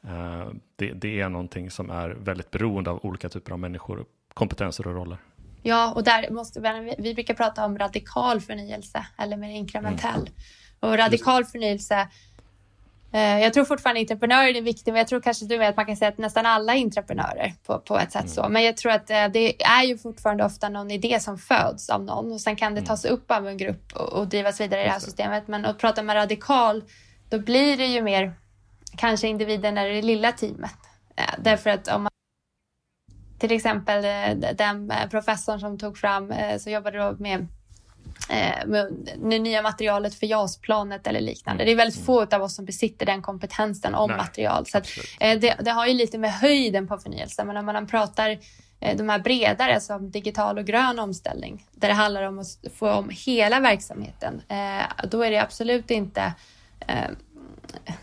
[0.05, 4.05] uh, det, det, är någonting som är väldigt beroende av olika typer av människor,
[4.35, 5.19] kompetenser och roller.
[5.63, 10.21] Ja, och där måste vi, vi brukar prata om radikal förnyelse eller mer inkrementell.
[10.21, 10.33] Mm.
[10.81, 12.09] Och radikal förnyelse Eh,
[13.19, 15.97] jag tror fortfarande entreprenörer är viktigt, men jag tror kanske du vet att man kan
[15.97, 18.35] säga att nästan alla är entreprenörer på, på ett sätt mm.
[18.35, 18.49] så.
[18.49, 22.05] Men jag tror att eh, det är ju fortfarande ofta någon idé som föds av
[22.05, 22.87] någon och sen kan det mm.
[22.87, 25.49] tas upp av en grupp och, och drivas vidare i det här systemet.
[25.49, 26.85] Men att prata med radikal,
[27.29, 28.35] då blir det ju mer
[28.97, 30.79] kanske individen eller det lilla teamet.
[31.17, 32.11] Eh, därför att om man
[33.39, 34.03] till exempel
[34.57, 37.49] den professorn som tog fram, så jobbade då med eh, med
[39.17, 41.65] det nya materialet för JAS-planet eller liknande.
[41.65, 44.67] Det är väldigt få av oss som besitter den kompetensen om Nej, material.
[44.67, 44.89] Så att,
[45.21, 48.39] eh, det, det, har ju lite med höjden på förnyelse, men om man pratar
[48.81, 52.93] eh, de här bredare som digital och grön omställning, där det handlar om att få
[52.93, 56.33] om hela verksamheten, eh, då är det absolut inte
[56.87, 57.11] eh,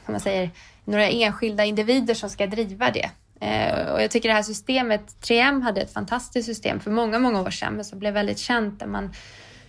[0.06, 0.50] man säger,
[0.86, 3.10] några enskilda individer som ska driva det.
[3.40, 7.42] Eh, och jag tycker det här systemet, 3M hade ett fantastiskt system för många, många
[7.42, 9.14] år sedan, men som blev väldigt känt där man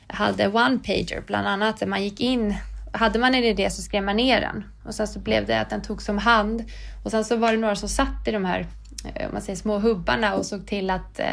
[0.09, 1.80] hade one-pager bland annat.
[1.80, 2.54] Där man gick in,
[2.92, 5.70] hade man en idé så skrev man ner den och sen så blev det att
[5.70, 6.64] den togs om hand
[7.04, 8.66] och sen så var det några som satt i de här
[9.14, 11.32] eh, om man säger, små hubbarna och såg till att eh,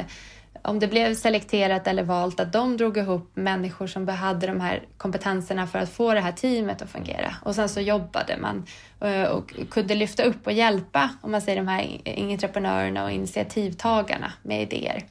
[0.61, 4.83] om det blev selekterat eller valt att de drog ihop människor som hade de här
[4.97, 7.35] kompetenserna för att få det här teamet att fungera.
[7.43, 8.65] Och sen så jobbade man
[9.01, 14.33] eh, och kunde lyfta upp och hjälpa om man säger de här entreprenörerna och initiativtagarna
[14.43, 15.05] med idéer.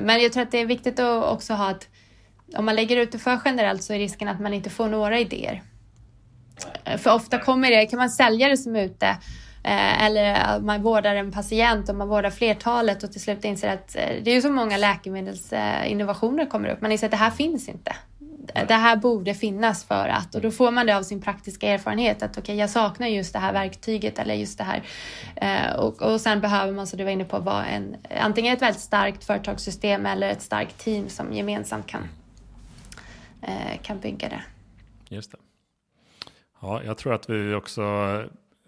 [0.00, 1.88] Men jag tror att det är viktigt att också ha ett
[2.56, 5.18] om man lägger ut det för generellt så är risken att man inte får några
[5.18, 5.62] idéer.
[6.98, 9.06] För ofta kommer det, kan man sälja det som ute
[9.64, 13.96] eh, eller man vårdar en patient och man vårdar flertalet och till slut inser att
[13.96, 16.80] eh, det är så många läkemedelsinnovationer kommer upp.
[16.80, 17.96] Man inser att det här finns inte.
[18.68, 22.22] Det här borde finnas för att och då får man det av sin praktiska erfarenhet
[22.22, 24.82] att okej, okay, jag saknar just det här verktyget eller just det här.
[25.36, 28.62] Eh, och, och sen behöver man, som du var inne på, vara en, antingen ett
[28.62, 32.08] väldigt starkt företagssystem eller ett starkt team som gemensamt kan
[33.42, 34.42] Eh, kan bygga det.
[35.08, 35.38] Just det.
[36.60, 37.82] Ja, jag tror att vi också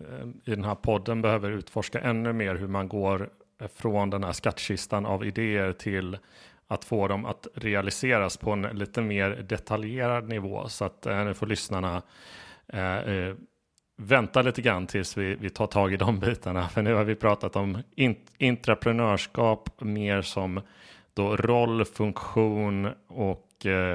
[0.00, 3.30] eh, i den här podden behöver utforska ännu mer hur man går
[3.74, 6.18] från den här skattkistan av idéer till
[6.66, 11.34] att få dem att realiseras på en lite mer detaljerad nivå så att eh, nu
[11.34, 12.02] får lyssnarna
[12.66, 13.34] eh, eh
[14.02, 16.68] vänta lite grann tills vi, vi tar tag i de bitarna.
[16.68, 20.60] För nu har vi pratat om in, intraprenörskap mer som
[21.14, 23.49] då roll, funktion och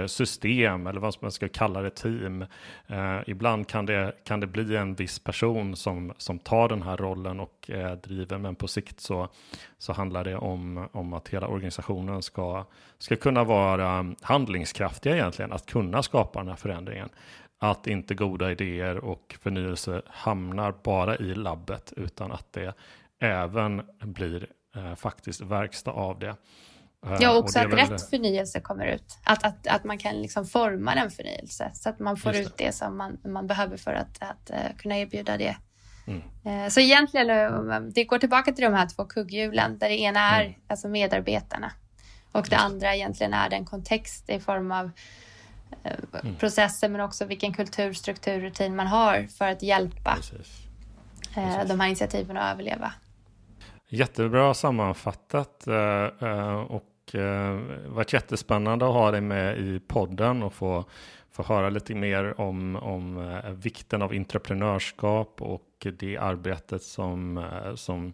[0.07, 2.45] system eller vad man ska kalla det, team.
[2.87, 6.97] Eh, ibland kan det, kan det bli en viss person som, som tar den här
[6.97, 9.29] rollen och eh, driver, men på sikt så,
[9.77, 12.65] så handlar det om, om att hela organisationen ska,
[12.97, 17.09] ska kunna vara handlingskraftiga egentligen, att kunna skapa den här förändringen.
[17.59, 22.73] Att inte goda idéer och förnyelse hamnar bara i labbet, utan att det
[23.19, 26.35] även blir eh, faktiskt verkstad av det.
[27.19, 27.77] Ja, också att väl...
[27.77, 29.17] rätt förnyelse kommer ut.
[29.23, 32.39] Att, att, att man kan liksom forma den förnyelse så att man får det.
[32.39, 35.55] ut det som man, man behöver för att, att uh, kunna erbjuda det.
[36.07, 36.71] Mm.
[36.71, 40.55] Så egentligen, det går tillbaka till de här två kugghjulen där det ena är mm.
[40.67, 41.71] alltså medarbetarna
[42.31, 44.91] och det andra egentligen är den kontext i form av
[45.83, 46.35] mm.
[46.35, 50.65] processer men också vilken kultur, struktur, rutin man har för att hjälpa Precis.
[51.33, 51.69] Precis.
[51.69, 52.93] de här initiativen att överleva.
[53.89, 56.55] Jättebra sammanfattat eh, eh,
[57.05, 60.85] och det varit jättespännande att ha dig med i podden och få,
[61.31, 67.75] få höra lite mer om, om eh, vikten av entreprenörskap och det arbetet som, eh,
[67.75, 68.13] som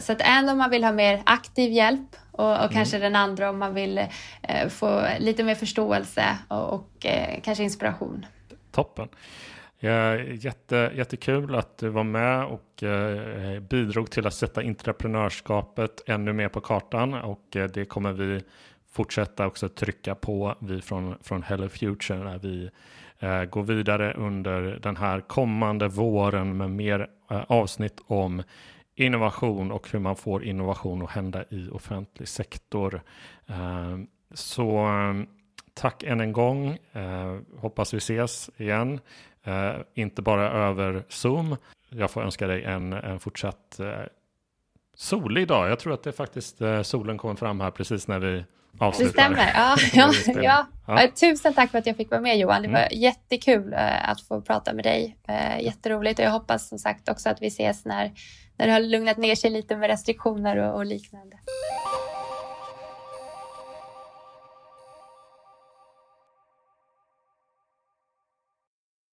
[0.00, 2.72] Så att en om man vill ha mer aktiv hjälp och, och mm.
[2.72, 3.98] kanske den andra om man vill
[4.42, 8.26] eh, få lite mer förståelse och, och eh, kanske inspiration.
[8.70, 9.08] Toppen.
[9.78, 16.32] Ja, jätte, jättekul att du var med och eh, bidrog till att sätta entreprenörskapet ännu
[16.32, 18.42] mer på kartan och eh, det kommer vi
[18.92, 22.70] fortsätta också trycka på vi från, från Hello Future när vi
[23.18, 28.42] eh, går vidare under den här kommande våren med mer eh, avsnitt om
[28.94, 33.02] innovation och hur man får innovation att hända i offentlig sektor.
[33.46, 33.98] Eh,
[34.34, 35.14] så eh,
[35.74, 36.78] tack än en gång.
[36.92, 39.00] Eh, hoppas vi ses igen.
[39.44, 41.56] Eh, inte bara över Zoom.
[41.88, 44.02] Jag får önska dig en, en fortsatt eh,
[44.94, 45.70] solig dag.
[45.70, 48.44] Jag tror att det faktiskt eh, solen kommer fram här precis när vi
[48.78, 49.28] avslutar.
[49.28, 49.52] Det stämmer.
[49.54, 50.12] Ja, ja,
[50.42, 50.66] ja.
[50.86, 51.08] ja.
[51.20, 52.62] Tusen tack för att jag fick vara med Johan.
[52.62, 53.00] Det var mm.
[53.00, 55.16] jättekul att få prata med dig.
[55.60, 58.12] Jätteroligt och jag hoppas som sagt också att vi ses när
[58.56, 61.36] när det har lugnat ner sig lite med restriktioner och, och liknande.